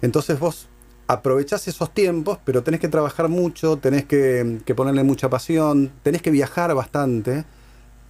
Entonces 0.00 0.38
vos 0.38 0.68
aprovechás 1.06 1.68
esos 1.68 1.92
tiempos, 1.92 2.38
pero 2.44 2.62
tenés 2.62 2.80
que 2.80 2.88
trabajar 2.88 3.28
mucho, 3.28 3.76
tenés 3.76 4.04
que, 4.04 4.60
ponerle 4.74 5.04
mucha 5.04 5.28
pasión, 5.30 5.92
tenés 6.02 6.22
que 6.22 6.30
viajar 6.30 6.74
bastante. 6.74 7.44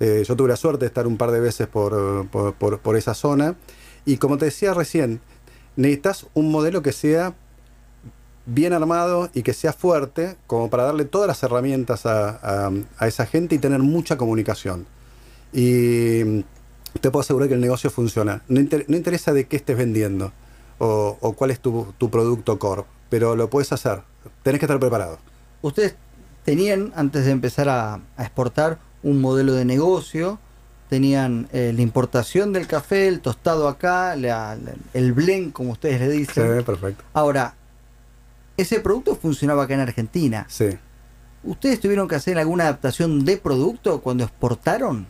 Eh, 0.00 0.25
yo 0.26 0.37
tuve 0.37 0.49
la 0.49 0.56
suerte 0.56 0.80
de 0.80 0.87
estar 0.87 1.06
un 1.06 1.16
par 1.16 1.30
de 1.30 1.40
veces 1.40 1.66
por, 1.66 2.26
por- 2.28 2.78
por 2.78 2.97
esa 2.97 3.14
zona. 3.14 3.56
Y 4.04 4.16
como 4.16 4.38
te 4.38 4.47
decía 4.47 4.73
recién, 4.75 5.21
necesitas 5.76 6.26
un 6.35 6.50
modelo 6.50 6.82
que 6.82 6.92
sea 6.92 7.35
bien 8.46 8.72
armado 8.72 9.30
y 9.34 9.42
que 9.42 9.52
sea 9.54 9.72
fuerte, 9.72 10.37
como 10.46 10.68
para 10.70 10.84
darle 10.84 11.04
todas 11.04 11.28
las 11.28 11.42
herramientas 11.42 12.06
a, 12.06 12.30
a- 12.66 12.72
a 12.99 13.06
esa 13.06 13.26
gente 13.26 13.54
y 13.54 13.58
tener 13.58 13.80
mucha 13.80 14.16
comunicación. 14.16 14.87
Y 15.52 16.42
te 17.00 17.11
puedo 17.11 17.20
asegurar 17.20 17.49
que 17.49 17.54
el 17.54 17.61
negocio 17.61 17.90
funciona. 17.90 18.42
No, 18.49 18.61
inter- 18.61 18.84
no 18.88 18.96
interesa 18.96 19.32
de 19.32 19.46
qué 19.46 19.56
estés 19.56 19.76
vendiendo 19.76 20.32
o, 20.78 21.16
o 21.20 21.32
cuál 21.34 21.50
es 21.50 21.61
tu, 21.61 21.92
tu 21.99 22.11
producto 22.11 22.58
core, 22.58 22.84
pero 23.11 23.37
lo 23.37 23.49
puedes 23.50 23.72
hacer. 23.72 24.02
Tenés 24.42 24.58
que 24.58 24.66
estar 24.66 24.80
preparado. 24.80 25.18
Ustedes 25.61 25.94
tenían, 26.44 26.92
antes 26.96 27.25
de 27.25 27.30
empezar 27.30 27.68
a, 27.68 27.94
a 28.16 28.22
exportar, 28.22 28.78
un 29.02 29.20
modelo 29.20 29.52
de 29.54 29.64
negocio, 29.64 30.38
tenían 30.88 31.49
eh, 31.52 31.72
la 31.75 31.82
importación 31.82 32.52
del 32.52 32.66
café, 32.66 33.08
el 33.08 33.20
tostado 33.20 33.68
acá, 33.68 34.16
la- 34.16 34.56
la- 34.56 34.75
el 34.94 35.12
blend, 35.12 35.52
como 35.52 35.72
ustedes 35.72 36.00
le 36.00 36.08
dicen. 36.11 36.58
Sí, 36.58 36.64
perfecto. 36.64 37.04
Ahora, 37.12 37.54
ese 38.62 38.81
producto 38.81 39.14
funcionaba 39.16 39.64
acá 39.64 39.75
en 39.75 39.81
Argentina. 39.81 40.47
Sí. 40.49 40.71
¿Ustedes 41.45 41.81
tuvieron 41.81 42.07
que 42.09 42.14
hacer 42.14 42.38
alguna 42.38 42.64
adaptación 42.64 43.25
de 43.25 43.37
producto 43.37 44.00
cuando 44.00 44.25
exportaron? 44.25 45.07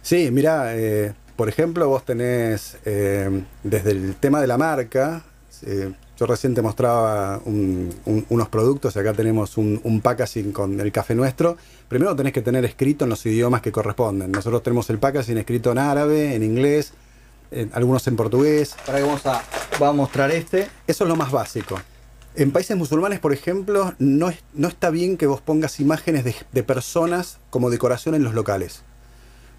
Sí, 0.00 0.30
mira, 0.32 0.76
eh, 0.76 1.12
por 1.36 1.48
ejemplo, 1.48 1.88
vos 1.88 2.04
tenés 2.04 2.76
eh, 2.84 3.42
desde 3.64 3.90
el 3.92 4.14
tema 4.16 4.40
de 4.40 4.46
la 4.46 4.56
marca, 4.58 5.24
eh, 5.66 5.92
yo 6.18 6.26
recién 6.26 6.54
te 6.54 6.62
mostraba 6.62 7.40
un- 7.44 7.92
un- 8.04 8.24
unos 8.28 8.48
productos, 8.48 8.94
y 8.94 8.98
acá 9.00 9.12
tenemos 9.12 9.56
un, 9.56 9.80
un 9.82 10.00
packaging 10.00 10.52
con 10.52 10.78
el 10.78 10.92
café 10.92 11.14
nuestro. 11.16 11.56
Primero 11.88 12.14
tenés 12.14 12.32
que 12.32 12.42
tener 12.42 12.64
escrito 12.64 13.04
en 13.04 13.10
los 13.10 13.24
idiomas 13.26 13.60
que 13.60 13.72
corresponden. 13.72 14.30
Nosotros 14.30 14.62
tenemos 14.62 14.88
el 14.90 14.98
packaging 14.98 15.38
escrito 15.38 15.72
en 15.72 15.78
árabe, 15.78 16.34
en 16.36 16.44
inglés, 16.44 16.92
en- 17.50 17.70
algunos 17.74 18.06
en 18.06 18.14
portugués. 18.14 18.76
Para 18.86 18.98
que 18.98 19.04
vamos 19.04 19.26
a, 19.26 19.42
va 19.82 19.88
a 19.88 19.92
mostrar 19.92 20.30
este. 20.30 20.68
Eso 20.86 21.04
es 21.04 21.08
lo 21.08 21.16
más 21.16 21.32
básico. 21.32 21.76
En 22.34 22.50
países 22.50 22.76
musulmanes, 22.76 23.20
por 23.20 23.32
ejemplo, 23.32 23.94
no, 23.98 24.30
es- 24.30 24.42
no 24.54 24.68
está 24.68 24.90
bien 24.90 25.16
que 25.16 25.26
vos 25.26 25.40
pongas 25.40 25.80
imágenes 25.80 26.24
de, 26.24 26.34
de 26.52 26.62
personas 26.62 27.38
como 27.50 27.68
decoración 27.70 28.14
en 28.14 28.24
los 28.24 28.34
locales. 28.34 28.82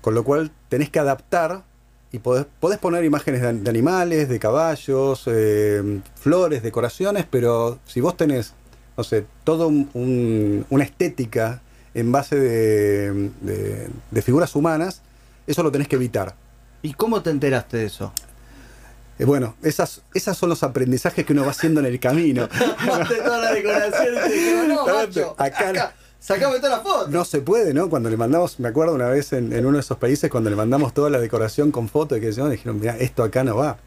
Con 0.01 0.15
lo 0.15 0.23
cual 0.23 0.51
tenés 0.69 0.89
que 0.89 0.99
adaptar 0.99 1.63
y 2.11 2.19
podés, 2.19 2.45
podés 2.59 2.79
poner 2.79 3.03
imágenes 3.05 3.41
de, 3.41 3.69
animales, 3.69 4.27
de 4.27 4.39
caballos, 4.39 5.23
eh, 5.27 6.01
flores, 6.15 6.63
decoraciones, 6.63 7.25
pero 7.29 7.79
si 7.85 8.01
vos 8.01 8.17
tenés, 8.17 8.53
no 8.97 9.03
sé, 9.03 9.25
toda 9.43 9.67
una 9.67 10.83
estética 10.83 11.61
en 11.93 12.11
base 12.11 12.35
de- 12.39 13.89
de 14.11 14.21
figuras 14.23 14.55
humanas, 14.55 15.01
eso 15.45 15.61
lo 15.61 15.71
tenés 15.71 15.87
que 15.87 15.95
evitar. 15.95 16.35
¿Y 16.81 16.93
cómo 16.93 17.21
te 17.21 17.29
enteraste 17.29 17.77
de 17.77 17.85
eso? 17.85 18.11
Eh, 19.19 19.25
bueno, 19.25 19.55
esas, 19.61 20.01
esas 20.13 20.37
son 20.37 20.49
los 20.49 20.63
aprendizajes 20.63 21.25
que 21.25 21.33
uno 21.33 21.43
va 21.45 21.51
haciendo 21.51 21.79
en 21.79 21.85
el 21.85 21.99
camino. 21.99 22.47
Toda 23.23 23.37
la 23.39 23.51
decoración 23.53 24.07
y 24.15 24.29
te 24.29 24.33
dije, 24.33 24.67
no, 24.67 24.85
macho, 24.87 25.35
Acá- 25.37 25.69
acá, 25.69 25.93
sacame 26.19 26.55
toda 26.59 26.77
la 26.77 26.79
foto. 26.83 27.07
No 27.09 27.23
se 27.25 27.39
puede, 27.41 27.73
¿no? 27.73 27.89
Cuando 27.89 28.09
le 28.09 28.17
mandamos, 28.17 28.59
me 28.59 28.69
acuerdo 28.69 28.93
una 28.95 29.07
vez 29.09 29.31
en, 29.33 29.53
en 29.53 29.65
uno 29.65 29.77
de 29.77 29.81
esos 29.81 29.97
países, 29.97 30.29
cuando 30.31 30.49
le 30.49 30.55
mandamos 30.55 30.93
toda 30.93 31.09
la 31.11 31.19
decoración 31.19 31.71
con 31.71 31.89
fotos, 31.89 32.19
que 32.19 32.25
decían, 32.27 32.49
dijeron, 32.49 32.79
mira, 32.79 32.97
esto 32.97 33.23
acá 33.23 33.43
no 33.43 33.55
va. 33.55 33.77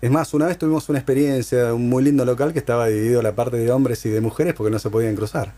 Es 0.00 0.10
más, 0.10 0.32
una 0.34 0.46
vez 0.46 0.58
tuvimos 0.58 0.88
una 0.88 0.98
experiencia, 0.98 1.72
un 1.74 1.88
muy 1.88 2.02
lindo 2.04 2.24
local 2.24 2.52
que 2.52 2.58
estaba 2.60 2.86
dividido 2.88 3.20
la 3.22 3.32
parte 3.34 3.56
de 3.58 3.70
hombres 3.70 4.04
y 4.06 4.10
de 4.10 4.20
mujeres 4.20 4.54
porque 4.54 4.70
no 4.70 4.78
se 4.78 4.90
podían 4.90 5.14
cruzar. 5.16 5.52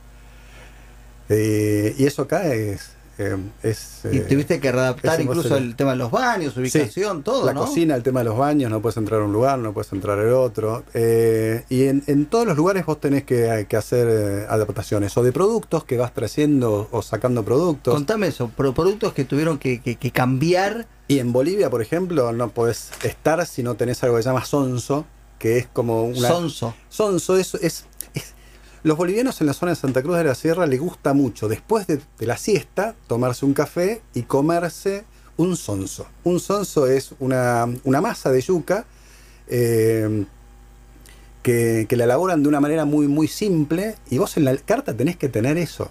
Eh, 1.29 1.95
y 1.99 2.07
eso 2.07 2.23
acá 2.23 2.53
es... 2.53 2.91
eh, 3.23 3.37
es 3.63 4.01
y 4.11 4.17
eh, 4.17 4.21
tuviste 4.21 4.59
que 4.61 4.73
readaptar 4.73 5.21
incluso 5.21 5.57
el 5.57 5.77
tema 5.77 5.91
de 5.91 5.97
los 5.99 6.11
baños, 6.11 6.57
ubicación, 6.57 7.23
todo, 7.23 7.45
la 7.45 7.53
¿no? 7.53 7.67
cocina, 7.67 7.95
el 7.95 8.03
tema 8.03 8.21
de 8.21 8.25
los 8.25 8.39
baños, 8.39 8.71
no 8.71 8.81
puedes 8.81 8.97
entrar 8.97 9.21
a 9.21 9.25
un 9.25 9.33
lugar, 9.33 9.59
no 9.59 9.73
puedes 9.75 9.93
entrar 9.93 10.19
al 10.19 10.33
otro. 10.33 10.85
Eh, 10.95 11.65
y 11.69 11.85
en, 11.85 12.03
en 12.07 12.27
todos 12.27 12.47
los 12.47 12.57
lugares 12.57 12.87
vos 12.87 12.99
tenés 13.01 13.25
que, 13.25 13.67
que 13.69 13.77
hacer 13.77 14.09
eh, 14.11 14.47
adaptaciones, 14.49 15.17
o 15.19 15.23
de 15.23 15.33
productos 15.33 15.85
que 15.85 15.99
vas 15.99 16.15
trayendo 16.15 16.89
o 16.91 17.03
sacando 17.03 17.45
productos. 17.45 17.93
Contame 17.95 18.29
eso, 18.29 18.49
pro- 18.49 18.73
productos 18.75 19.13
que 19.13 19.25
tuvieron 19.25 19.59
que, 19.59 19.81
que- 19.81 19.97
que 19.97 20.11
cambiar. 20.11 20.87
Y 21.09 21.19
en 21.19 21.33
Bolivia, 21.33 21.69
por 21.71 21.83
ejemplo, 21.83 22.33
no 22.33 22.51
podés 22.51 22.91
estar 23.03 23.45
si 23.47 23.63
no 23.63 23.75
tenés 23.75 24.03
algo 24.05 24.17
que 24.17 24.23
se 24.23 24.29
llama 24.29 24.45
sonso, 24.45 25.05
que 25.39 25.59
es 25.59 25.67
como 25.73 26.05
una... 26.05 26.29
Sonso. 26.29 26.75
Sonso 26.89 27.37
es, 27.37 27.55
es- 27.57 27.85
Los 28.83 28.97
bolivianos 28.97 29.41
en 29.41 29.47
la 29.47 29.53
zona 29.53 29.73
de 29.73 29.77
Santa 29.77 30.03
Cruz 30.03 30.17
de 30.17 30.25
la 30.25 30.35
Sierra 30.35 30.67
les 30.67 30.81
gusta 30.81 31.13
mucho, 31.13 31.49
después 31.49 31.87
de, 31.87 32.01
de 32.19 32.27
la 32.27 32.37
siesta, 32.39 32.95
tomarse 33.07 33.45
un 33.45 33.53
café 33.53 34.01
y 34.15 34.23
comerse 34.23 35.05
un 35.37 35.57
sonso. 35.57 36.07
Un 36.25 36.41
sonso 36.41 36.87
es 36.87 37.13
una, 37.19 37.67
una 37.85 38.01
masa 38.01 38.31
de 38.31 38.41
yuca 38.41 38.87
eh, 39.49 40.25
que, 41.43 41.87
que 41.89 41.97
la 41.97 42.05
elaboran 42.05 42.43
de 42.43 42.49
una 42.49 42.61
manera 42.61 42.85
muy, 42.85 43.07
muy 43.09 43.29
simple 43.29 43.97
y 44.11 44.19
vos 44.19 44.37
en 44.37 44.45
la 44.45 44.57
carta 44.57 44.95
tenés 44.97 45.17
que 45.17 45.29
tener 45.29 45.59
eso. 45.59 45.91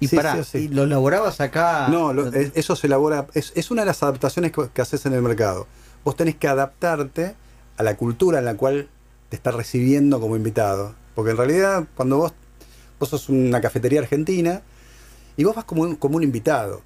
Y 0.00 0.08
Sí, 0.08 0.16
pará, 0.16 0.36
sí, 0.36 0.44
sí. 0.44 0.58
¿y 0.64 0.68
lo 0.68 0.84
elaborabas 0.84 1.40
acá? 1.40 1.88
No, 1.90 2.12
lo- 2.12 2.28
es- 2.32 2.52
eso 2.54 2.76
se 2.76 2.86
elabora, 2.86 3.26
es, 3.34 3.52
es 3.56 3.70
una 3.70 3.82
de 3.82 3.86
las 3.86 4.02
adaptaciones 4.02 4.52
que, 4.52 4.68
que 4.72 4.80
haces 4.80 5.04
en 5.06 5.12
el 5.12 5.22
mercado. 5.22 5.66
Vos 6.04 6.14
tenés 6.16 6.36
que 6.36 6.46
adaptarte 6.48 7.34
a 7.76 7.82
la 7.82 7.96
cultura 7.96 8.38
en 8.38 8.44
la 8.44 8.54
cual 8.56 8.88
te 9.28 9.36
está 9.36 9.50
recibiendo 9.50 10.20
como 10.20 10.36
invitado. 10.36 10.94
Porque 11.18 11.32
en 11.32 11.36
realidad, 11.36 11.84
cuando 11.96 12.18
vos, 12.18 12.32
vos 13.00 13.08
sos 13.08 13.28
una 13.28 13.60
cafetería 13.60 13.98
argentina 13.98 14.62
y 15.36 15.42
vos 15.42 15.56
vas 15.56 15.64
como 15.64 15.82
un, 15.82 15.96
como 15.96 16.16
un 16.16 16.22
invitado 16.22 16.82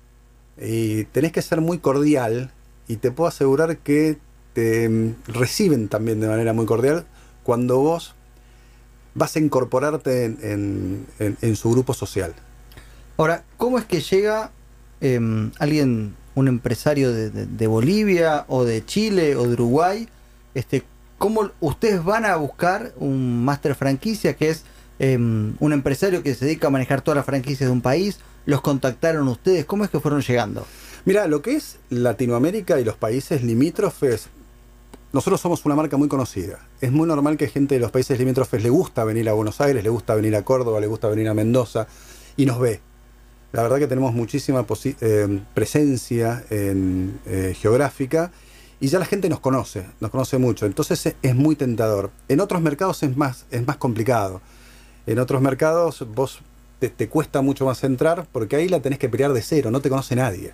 y 0.59 1.05
tenés 1.05 1.33
que 1.33 1.43
ser 1.43 1.61
muy 1.61 1.81
cordial 1.81 2.51
y 2.89 2.97
te 2.97 3.11
puedo 3.11 3.29
asegurar 3.29 3.77
que 3.77 4.17
te 4.55 4.89
mm, 4.89 5.17
reciben 5.27 5.89
también 5.89 6.19
de 6.21 6.29
manera 6.29 6.55
muy 6.55 6.65
cordial 6.65 7.05
cuando 7.43 7.77
vos 7.81 8.15
vas 9.15 9.37
a 9.37 9.39
incorporarte 9.39 10.25
en, 10.25 11.07
en- 11.19 11.55
su 11.57 11.71
grupo 11.71 11.93
social. 11.93 12.35
Ahora, 13.19 13.45
¿cómo 13.59 13.79
es 13.79 13.85
que 13.85 14.01
llega 14.01 14.51
em, 15.03 15.51
alguien, 15.59 16.15
un 16.35 16.49
empresario 16.49 17.13
de, 17.13 17.29
de- 17.29 17.45
de 17.45 17.67
Bolivia 17.67 18.47
o 18.49 18.65
de 18.65 18.83
Chile 18.87 19.37
o 19.37 19.43
de 19.43 19.53
Uruguay? 19.53 20.09
Este, 20.55 20.85
¿Cómo 21.23 21.53
ustedes 21.61 22.03
van 22.03 22.25
a 22.25 22.35
buscar 22.35 22.95
un 22.97 23.45
máster 23.45 23.77
franquicia 23.77 24.35
que 24.35 24.51
es 24.51 24.65
em, 24.99 25.55
un 25.61 25.73
empresario 25.73 26.21
que 26.25 26.35
se 26.35 26.47
dedica 26.47 26.67
a 26.67 26.71
manejar 26.71 27.01
todas 27.01 27.15
las 27.15 27.25
franquicias 27.25 27.69
de 27.69 27.73
un 27.73 27.81
país? 27.81 28.19
¿Los 28.45 28.61
contactaron 28.61 29.29
ustedes? 29.29 29.65
¿Cómo 29.65 29.85
es 29.85 29.91
que 29.91 30.01
fueron 30.01 30.21
llegando? 30.21 30.67
Mira, 31.05 31.29
lo 31.29 31.41
que 31.41 31.55
es 31.55 31.79
Latinoamérica 31.91 32.81
y 32.81 32.85
los 32.85 32.97
países 32.97 33.45
limítrofes, 33.45 34.31
nosotros 35.13 35.41
somos 35.41 35.65
una 35.65 35.77
marca 35.77 35.97
muy 35.97 36.09
conocida. 36.09 36.59
Es 36.81 36.91
muy 36.91 37.07
normal 37.07 37.37
que 37.37 37.47
gente 37.47 37.77
de 37.77 37.81
los 37.81 37.93
países 37.93 38.19
limítrofes 38.19 38.61
le 38.61 38.71
gusta 38.71 39.05
venir 39.05 39.29
a 39.29 39.33
Buenos 39.33 39.61
Aires, 39.61 39.85
le 39.85 39.91
gusta 39.91 40.17
venir 40.17 40.35
a 40.35 40.43
Córdoba, 40.43 40.81
le 40.81 40.89
gusta 40.89 41.09
venir 41.09 41.29
a 41.29 41.35
Mendoza 41.35 41.87
y 42.37 42.47
nos 42.47 42.59
ve. 42.59 42.81
La 43.53 43.63
verdad 43.63 43.79
que 43.79 43.87
tenemos 43.87 44.13
muchísima 44.13 44.67
eh, 45.01 45.41
presencia 45.55 46.45
en, 46.51 47.21
eh, 47.27 47.55
geográfica 47.57 48.33
y 48.83 48.89
ya 48.89 48.99
la 48.99 49.05
gente 49.05 49.29
nos 49.29 49.39
conoce, 49.39 49.87
nos 50.01 50.11
conoce 50.11 50.39
mucho. 50.39 50.67
Entonces 50.67 51.15
es, 51.23 51.35
muy 51.37 51.55
tentador. 51.55 52.11
En 52.29 52.41
otros 52.41 52.61
mercados 52.61 53.01
es 53.05 53.17
más, 53.17 53.47
es 53.53 53.65
más 53.65 53.77
complicado. 53.77 54.41
En 55.07 55.21
otros 55.21 55.41
mercados 55.41 56.05
vos 56.17 56.41
te, 56.81 56.89
te 56.89 57.09
cuesta 57.09 57.43
mucho 57.43 57.65
más 57.65 57.85
entrar 57.85 58.27
porque 58.33 58.57
ahí 58.57 58.69
la 58.69 58.81
tenés 58.81 58.99
que 58.99 59.09
pelear 59.09 59.33
de 59.33 59.41
cero, 59.41 59.71
no 59.71 59.81
te 59.81 59.89
conoce 59.89 60.17
nadie. 60.17 60.53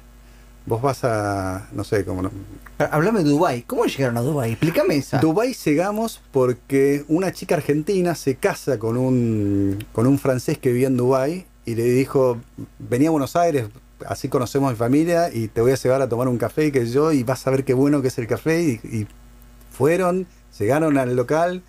Vos 0.66 0.82
vas 0.82 1.04
a, 1.04 1.68
no 1.72 1.84
sé, 1.84 2.04
como... 2.04 2.20
no- 2.20 2.30
Háblame 2.78 3.24
de 3.24 3.30
Dubái. 3.30 3.62
¿Cómo 3.62 3.86
llegaron 3.86 4.18
a 4.18 4.20
Dubái? 4.20 4.50
Explícame 4.52 4.96
esa. 4.96 5.20
Dubái 5.20 5.54
llegamos 5.64 6.20
porque 6.30 7.06
una 7.08 7.32
chica 7.32 7.54
argentina 7.54 8.14
se 8.14 8.34
casa 8.34 8.78
con 8.78 8.98
un, 8.98 9.82
con 9.94 10.06
un 10.06 10.18
francés 10.18 10.58
que 10.58 10.70
vivía 10.70 10.88
en 10.88 10.98
Dubái 10.98 11.46
y 11.64 11.76
le 11.76 11.84
dijo, 11.84 12.36
vení 12.78 13.06
a 13.06 13.10
Buenos 13.10 13.36
Aires, 13.36 13.68
así 14.06 14.28
conocemos 14.28 14.68
a 14.68 14.72
mi 14.72 14.76
familia 14.78 15.30
y 15.32 15.48
te 15.48 15.60
voy 15.60 15.72
a 15.72 15.76
llevar 15.76 16.02
a 16.02 16.08
tomar 16.08 16.28
un 16.28 16.38
café 16.38 16.66
y 16.66 16.72
que 16.72 16.86
yo 16.86 17.12
y 17.12 17.22
vas 17.24 17.46
a 17.46 17.50
ver 17.50 17.64
qué 17.64 17.74
bueno 17.74 18.02
que 18.02 18.08
es 18.08 18.18
el 18.18 18.26
café 18.26 18.62
y, 18.62 18.80
y 18.84 19.06
fueron, 19.72 20.26
llegaron 20.58 20.98
al 20.98 21.14
local 21.16 21.62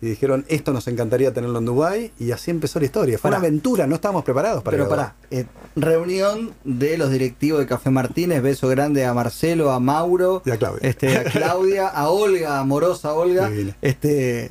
y 0.00 0.06
dijeron, 0.06 0.44
esto 0.48 0.72
nos 0.72 0.88
encantaría 0.88 1.32
tenerlo 1.32 1.60
en 1.60 1.64
Dubái 1.64 2.10
y 2.18 2.32
así 2.32 2.50
empezó 2.50 2.80
la 2.80 2.86
historia. 2.86 3.18
Fue 3.18 3.30
Pará. 3.30 3.38
una 3.38 3.46
aventura, 3.46 3.86
no 3.86 3.94
estábamos 3.94 4.24
preparados 4.24 4.60
para 4.64 4.76
Pero 4.76 4.88
pará, 4.88 5.14
eh, 5.30 5.44
reunión 5.76 6.54
de 6.64 6.98
los 6.98 7.10
directivos 7.12 7.60
de 7.60 7.66
Café 7.66 7.90
Martínez, 7.90 8.42
beso 8.42 8.66
grande 8.68 9.04
a 9.06 9.14
Marcelo, 9.14 9.70
a 9.70 9.78
Mauro, 9.78 10.42
Y 10.44 10.50
a 10.50 10.56
Claudia. 10.56 10.80
este, 10.88 11.16
a 11.18 11.24
Claudia, 11.24 11.86
a 11.86 12.08
Olga, 12.08 12.58
amorosa 12.58 13.12
Olga, 13.14 13.48
Divina. 13.48 13.76
este 13.80 14.50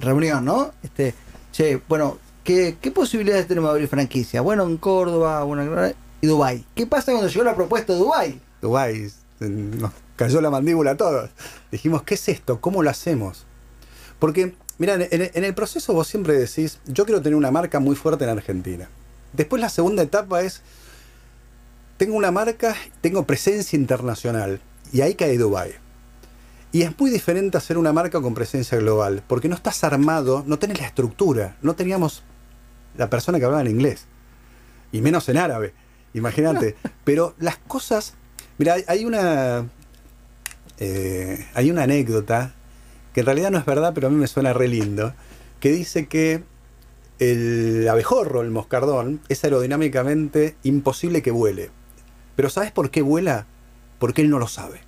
reunión, 0.00 0.44
¿no? 0.44 0.72
Este, 0.82 1.14
che, 1.52 1.80
bueno, 1.88 2.18
¿qué, 2.42 2.76
qué 2.80 2.90
posibilidades 2.90 3.46
tenemos 3.46 3.68
de 3.68 3.72
abrir 3.74 3.88
franquicia? 3.88 4.40
Bueno, 4.40 4.64
en 4.64 4.76
Córdoba, 4.76 5.44
una 5.44 5.94
y 6.24 6.26
Dubái. 6.26 6.64
¿Qué 6.74 6.86
pasa 6.86 7.12
cuando 7.12 7.28
llegó 7.28 7.44
la 7.44 7.54
propuesta 7.54 7.92
de 7.92 7.98
Dubái? 7.98 8.40
Dubái, 8.60 9.10
nos 9.40 9.92
cayó 10.16 10.40
la 10.40 10.50
mandíbula 10.50 10.92
a 10.92 10.96
todos. 10.96 11.30
Dijimos, 11.70 12.02
¿qué 12.02 12.14
es 12.14 12.28
esto? 12.28 12.60
¿Cómo 12.60 12.82
lo 12.82 12.90
hacemos? 12.90 13.44
Porque, 14.18 14.54
mira, 14.78 14.94
en 14.94 15.44
el 15.44 15.54
proceso 15.54 15.92
vos 15.92 16.08
siempre 16.08 16.34
decís, 16.34 16.78
yo 16.86 17.04
quiero 17.04 17.20
tener 17.20 17.36
una 17.36 17.50
marca 17.50 17.78
muy 17.78 17.94
fuerte 17.94 18.24
en 18.24 18.30
Argentina. 18.30 18.88
Después 19.34 19.60
la 19.60 19.68
segunda 19.68 20.02
etapa 20.02 20.42
es, 20.42 20.62
tengo 21.98 22.16
una 22.16 22.30
marca, 22.30 22.74
tengo 23.00 23.24
presencia 23.24 23.76
internacional. 23.76 24.60
Y 24.92 25.02
ahí 25.02 25.14
cae 25.14 25.36
Dubái. 25.36 25.72
Y 26.72 26.82
es 26.82 26.98
muy 26.98 27.10
diferente 27.10 27.56
hacer 27.58 27.78
una 27.78 27.92
marca 27.92 28.20
con 28.20 28.34
presencia 28.34 28.78
global, 28.78 29.22
porque 29.28 29.48
no 29.48 29.54
estás 29.54 29.84
armado, 29.84 30.42
no 30.46 30.58
tenés 30.58 30.80
la 30.80 30.86
estructura, 30.86 31.56
no 31.62 31.76
teníamos 31.76 32.24
la 32.96 33.08
persona 33.08 33.38
que 33.38 33.44
hablaba 33.44 33.60
en 33.60 33.70
inglés, 33.70 34.06
y 34.90 35.00
menos 35.00 35.28
en 35.28 35.36
árabe, 35.36 35.72
imagínate. 36.14 36.76
Pero 37.04 37.34
las 37.38 37.58
cosas, 37.58 38.14
mira, 38.58 38.76
hay- 38.86 39.04
una, 39.04 39.66
eh, 40.78 41.46
hay 41.54 41.70
una 41.70 41.82
anécdota 41.84 42.54
que 43.12 43.20
en 43.20 43.26
realidad 43.26 43.50
no 43.50 43.58
es 43.58 43.64
verdad, 43.66 43.92
pero 43.94 44.08
a 44.08 44.10
mí 44.10 44.16
me 44.16 44.26
suena 44.26 44.52
re 44.52 44.66
lindo, 44.68 45.14
que 45.60 45.70
dice 45.70 46.06
que 46.06 46.42
el 47.20 47.86
abejorro, 47.88 48.42
el 48.42 48.50
moscardón, 48.50 49.20
es 49.28 49.44
aerodinámicamente 49.44 50.56
imposible 50.64 51.22
que 51.22 51.30
vuele. 51.30 51.70
Pero 52.34 52.50
¿sabes 52.50 52.72
por 52.72 52.90
qué 52.90 53.02
vuela? 53.02 53.46
Porque 54.00 54.22
él 54.22 54.30
no 54.30 54.40
lo 54.40 54.48
sabe. 54.48 54.80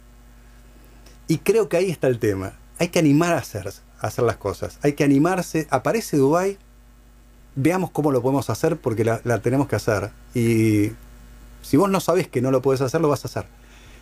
Y 1.29 1.39
creo 1.39 1.69
que 1.69 1.77
ahí 1.77 1.91
está 1.91 2.09
el 2.09 2.19
tema. 2.19 2.59
Hay 2.79 2.89
que 2.89 2.99
animar 2.99 3.33
a 3.33 3.39
hacer, 3.39 3.69
a 4.01 4.07
hacer 4.07 4.25
las 4.25 4.37
cosas. 4.37 4.79
Hay 4.83 4.95
que 4.95 5.05
animarse. 5.05 5.69
Aparece 5.71 6.17
Dubai, 6.17 6.59
veamos 7.55 7.91
cómo 7.93 8.11
lo 8.11 8.21
podemos 8.21 8.51
hacer 8.51 8.77
porque 8.77 9.05
la, 9.05 9.21
la 9.25 9.39
tenemos 9.41 9.69
que 9.69 9.77
hacer. 9.77 10.11
Y 10.35 10.91
si 11.67 11.77
vos 11.77 11.91
no 11.91 11.99
sabés 11.99 12.29
que 12.29 12.41
no 12.41 12.53
lo 12.53 12.63
puedes 12.63 12.81
hacer, 12.81 13.01
lo 13.01 13.09
vas 13.09 13.25
a 13.25 13.29
hacer. 13.29 13.47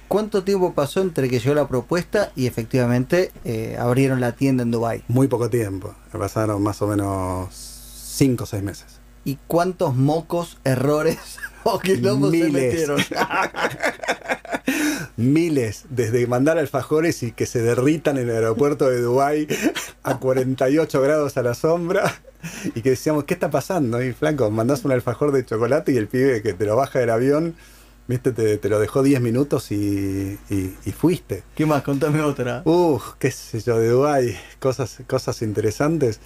¿Cuánto 0.07 0.45
tiempo 0.45 0.75
pasó 0.75 1.01
entre 1.01 1.31
que 1.31 1.41
llegó 1.41 1.55
la 1.55 1.67
propuesta 1.67 2.31
y 2.37 2.47
efectivamente 2.47 3.33
eh, 3.45 3.79
abrieron 3.81 4.21
la 4.21 4.33
tienda 4.33 4.63
en 4.63 4.71
Dubái? 4.71 5.03
Muy 5.09 5.29
poco 5.29 5.49
tiempo. 5.49 5.95
Pasaron 6.13 6.63
más 6.63 6.83
o 6.83 6.87
menos 6.87 7.49
5 7.55 8.45
o 8.45 8.47
6 8.47 8.63
meses. 8.63 9.01
¿Y 9.25 9.39
cuántos 9.47 9.97
mocos, 9.97 10.59
errores 10.65 11.39
o 11.65 11.79
quilombos 11.79 12.33
se 12.33 12.51
metieron? 12.51 13.01
Miles, 15.17 15.85
desde 15.91 16.27
mandar 16.27 16.59
alfajores 16.59 17.23
y 17.23 17.33
que 17.33 17.47
se 17.47 17.63
derritan 17.63 18.17
en 18.19 18.29
el 18.29 18.37
aeropuerto 18.37 18.89
de 18.89 19.01
Dubái 19.01 19.47
a 20.03 20.19
48 20.19 21.01
grados 21.01 21.37
a 21.37 21.43
la 21.43 21.55
sombra 21.55 22.13
y 22.75 22.81
que 22.83 22.91
decíamos, 22.91 23.25
¿qué 23.25 23.35
está 23.35 23.51
pasando? 23.51 24.03
Y 24.03 24.13
flaco, 24.13 24.51
mandás 24.51 24.85
un 24.85 24.93
alfajor 24.93 25.33
de 25.33 25.45
chocolate 25.45 25.93
y 25.93 25.97
el 25.97 26.09
pibe 26.09 26.43
que 26.43 26.53
te 26.55 26.65
lo 26.65 26.77
baja 26.77 26.99
del 26.99 27.11
avión, 27.11 27.55
viste, 28.09 28.33
te, 28.33 28.59
te 28.59 28.69
lo 28.69 28.79
dejó 28.81 29.03
10 29.03 29.21
minutos 29.21 29.71
y, 29.71 30.39
y- 30.51 30.75
y 30.85 30.93
fuiste. 30.93 31.43
¿Qué 31.55 31.65
más? 31.67 31.83
Contame 31.83 32.21
otra. 32.23 32.63
Uf, 32.65 33.13
qué 33.19 33.31
sé 33.31 33.61
yo, 33.61 33.79
de 33.79 33.89
Dubái, 33.89 34.37
cosas, 34.59 34.99
cosas 35.07 35.43
interesantes. 35.43 36.21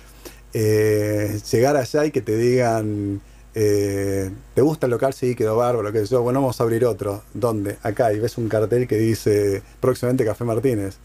Eh, 0.54 1.38
llegar 1.52 1.76
allá 1.76 2.06
y 2.06 2.10
que 2.10 2.22
te 2.22 2.36
digan, 2.36 3.20
eh, 3.60 4.30
¿te 4.54 4.62
gusta 4.62 4.86
el 4.86 4.92
local? 4.92 5.12
Sí, 5.14 5.34
quedó 5.34 5.56
bárbaro, 5.56 5.90
sé 5.92 6.06
yo. 6.06 6.22
Bueno, 6.22 6.40
vamos 6.40 6.60
a 6.60 6.62
abrir 6.64 6.84
otro. 6.84 7.22
¿Dónde? 7.34 7.76
Acá. 7.82 8.12
Y 8.12 8.20
ves 8.20 8.38
un 8.38 8.48
cartel 8.48 8.86
que 8.86 8.96
dice 8.96 9.62
próximamente 9.80 10.24
Café 10.24 10.44
Martínez. 10.44 10.96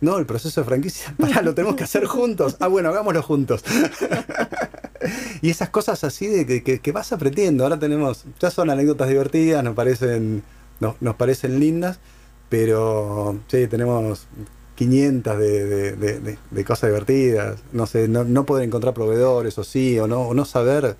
No, 0.00 0.18
el 0.18 0.26
proceso 0.26 0.60
de 0.60 0.66
franquicia, 0.66 1.12
pará, 1.18 1.42
lo 1.42 1.54
tenemos 1.54 1.74
que 1.74 1.82
hacer 1.84 2.04
juntos. 2.04 2.56
Ah, 2.60 2.68
bueno, 2.68 2.90
hagámoslo 2.90 3.20
juntos. 3.22 3.64
y 5.42 5.50
esas 5.50 5.70
cosas 5.70 6.04
así 6.04 6.26
de 6.28 6.46
que, 6.46 6.62
que- 6.62 6.78
que 6.80 6.92
vas 6.92 7.12
aprendiendo. 7.12 7.64
Ahora 7.64 7.78
tenemos, 7.78 8.24
ya 8.40 8.50
son 8.50 8.70
anécdotas 8.70 9.08
divertidas, 9.08 9.64
nos 9.64 9.74
parecen, 9.74 10.42
nos, 10.80 11.00
nos 11.00 11.16
parecen 11.16 11.58
lindas, 11.60 11.98
pero 12.48 13.38
sí, 13.48 13.66
tenemos 13.66 14.26
500 14.76 15.38
de, 15.38 15.64
de- 15.64 15.92
de- 15.96 16.20
de- 16.20 16.38
de 16.50 16.64
cosas 16.64 16.90
divertidas. 16.90 17.60
No 17.72 17.86
sé, 17.86 18.06
no, 18.06 18.22
no 18.24 18.44
poder 18.44 18.64
encontrar 18.66 18.94
proveedores 18.94 19.58
o 19.58 19.64
sí, 19.64 19.98
o 19.98 20.06
no, 20.06 20.22
o 20.28 20.34
no 20.34 20.44
saber 20.44 20.96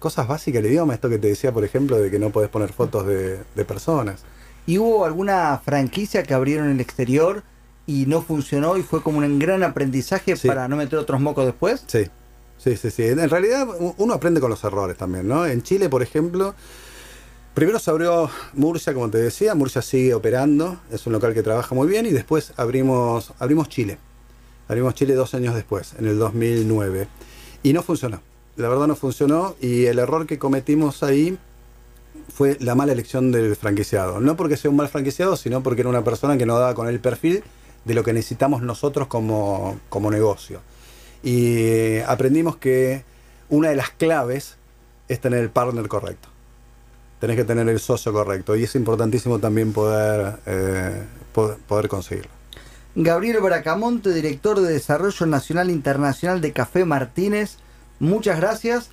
cosas 0.00 0.26
básicas 0.26 0.62
del 0.62 0.72
idioma. 0.72 0.94
Esto 0.94 1.08
que 1.08 1.18
te 1.18 1.28
decía, 1.28 1.52
por 1.52 1.64
ejemplo, 1.64 1.96
de 1.98 2.10
que 2.10 2.18
no 2.18 2.30
podés 2.30 2.50
poner 2.50 2.72
fotos 2.72 3.06
de, 3.06 3.38
de 3.54 3.64
personas. 3.64 4.22
¿Y 4.66 4.78
hubo 4.78 5.04
alguna 5.04 5.60
franquicia 5.64 6.24
que 6.24 6.34
abrieron 6.34 6.66
en 6.66 6.72
el 6.72 6.80
exterior 6.80 7.44
y 7.86 8.06
no 8.06 8.22
funcionó 8.22 8.76
y 8.76 8.82
fue 8.82 9.02
como 9.02 9.18
un 9.18 9.38
gran 9.38 9.62
aprendizaje 9.62 10.36
Sí. 10.36 10.48
para 10.48 10.66
no 10.66 10.76
meter 10.76 10.98
otros 10.98 11.20
mocos 11.20 11.46
después? 11.46 11.84
Sí, 11.86 12.08
sí, 12.58 12.76
sí, 12.76 12.90
sí. 12.90 13.04
En 13.04 13.30
realidad 13.30 13.66
uno 13.96 14.14
aprende 14.14 14.40
con 14.40 14.50
los 14.50 14.62
errores 14.64 14.96
también, 14.96 15.28
¿no? 15.28 15.46
En 15.46 15.62
Chile, 15.62 15.88
por 15.88 16.02
ejemplo, 16.02 16.54
primero 17.54 17.78
se 17.78 17.90
abrió 17.90 18.30
Murcia, 18.54 18.92
como 18.94 19.10
te 19.10 19.18
decía, 19.18 19.54
Murcia 19.54 19.82
sigue 19.82 20.14
operando, 20.14 20.80
es 20.90 21.06
un 21.06 21.12
local 21.14 21.34
que 21.34 21.42
trabaja 21.42 21.74
muy 21.74 21.88
bien 21.88 22.06
y 22.06 22.10
después 22.10 22.52
abrimos, 22.56 23.32
abrimos 23.38 23.68
Chile. 23.68 23.98
Abrimos 24.68 24.94
Chile 24.94 25.14
dos 25.14 25.34
años 25.34 25.54
después, 25.56 25.94
en 25.98 26.06
el 26.06 26.18
2009. 26.18 27.08
Y 27.64 27.72
no 27.72 27.82
funcionó. 27.82 28.20
La 28.60 28.68
verdad 28.68 28.86
no 28.86 28.94
funcionó 28.96 29.56
y 29.60 29.86
el 29.86 29.98
error 29.98 30.26
que 30.26 30.38
cometimos 30.38 31.02
ahí 31.02 31.38
fue 32.32 32.56
la 32.60 32.74
mala 32.74 32.92
elección 32.92 33.32
del 33.32 33.56
franquiciado. 33.56 34.20
No 34.20 34.36
porque 34.36 34.56
sea 34.56 34.70
un 34.70 34.76
mal 34.76 34.88
franquiciado, 34.88 35.36
sino 35.36 35.62
porque 35.62 35.80
era 35.82 35.90
una 35.90 36.04
persona 36.04 36.36
que 36.38 36.46
no 36.46 36.58
daba 36.58 36.74
con 36.74 36.86
el 36.88 37.00
perfil 37.00 37.42
de 37.84 37.94
lo 37.94 38.04
que 38.04 38.12
necesitamos 38.12 38.62
nosotros 38.62 39.08
como, 39.08 39.78
como 39.88 40.10
negocio. 40.10 40.60
Y 41.22 41.98
aprendimos 42.06 42.56
que 42.56 43.04
una 43.48 43.70
de 43.70 43.76
las 43.76 43.90
claves 43.90 44.56
es 45.08 45.20
tener 45.20 45.40
el 45.40 45.50
partner 45.50 45.88
correcto. 45.88 46.28
Tenés 47.18 47.36
que 47.36 47.44
tener 47.44 47.68
el 47.68 47.80
socio 47.80 48.12
correcto. 48.12 48.56
Y 48.56 48.64
es 48.64 48.74
importantísimo 48.74 49.38
también 49.38 49.72
poder, 49.72 50.36
eh, 50.46 51.02
po- 51.32 51.56
poder 51.66 51.88
conseguirlo. 51.88 52.30
Gabriel 52.94 53.40
Bracamonte, 53.40 54.12
director 54.12 54.60
de 54.60 54.72
Desarrollo 54.72 55.26
Nacional 55.26 55.70
Internacional 55.70 56.40
de 56.40 56.52
Café 56.52 56.84
Martínez, 56.84 57.56
muchas 58.00 58.38
gracias. 58.40 58.90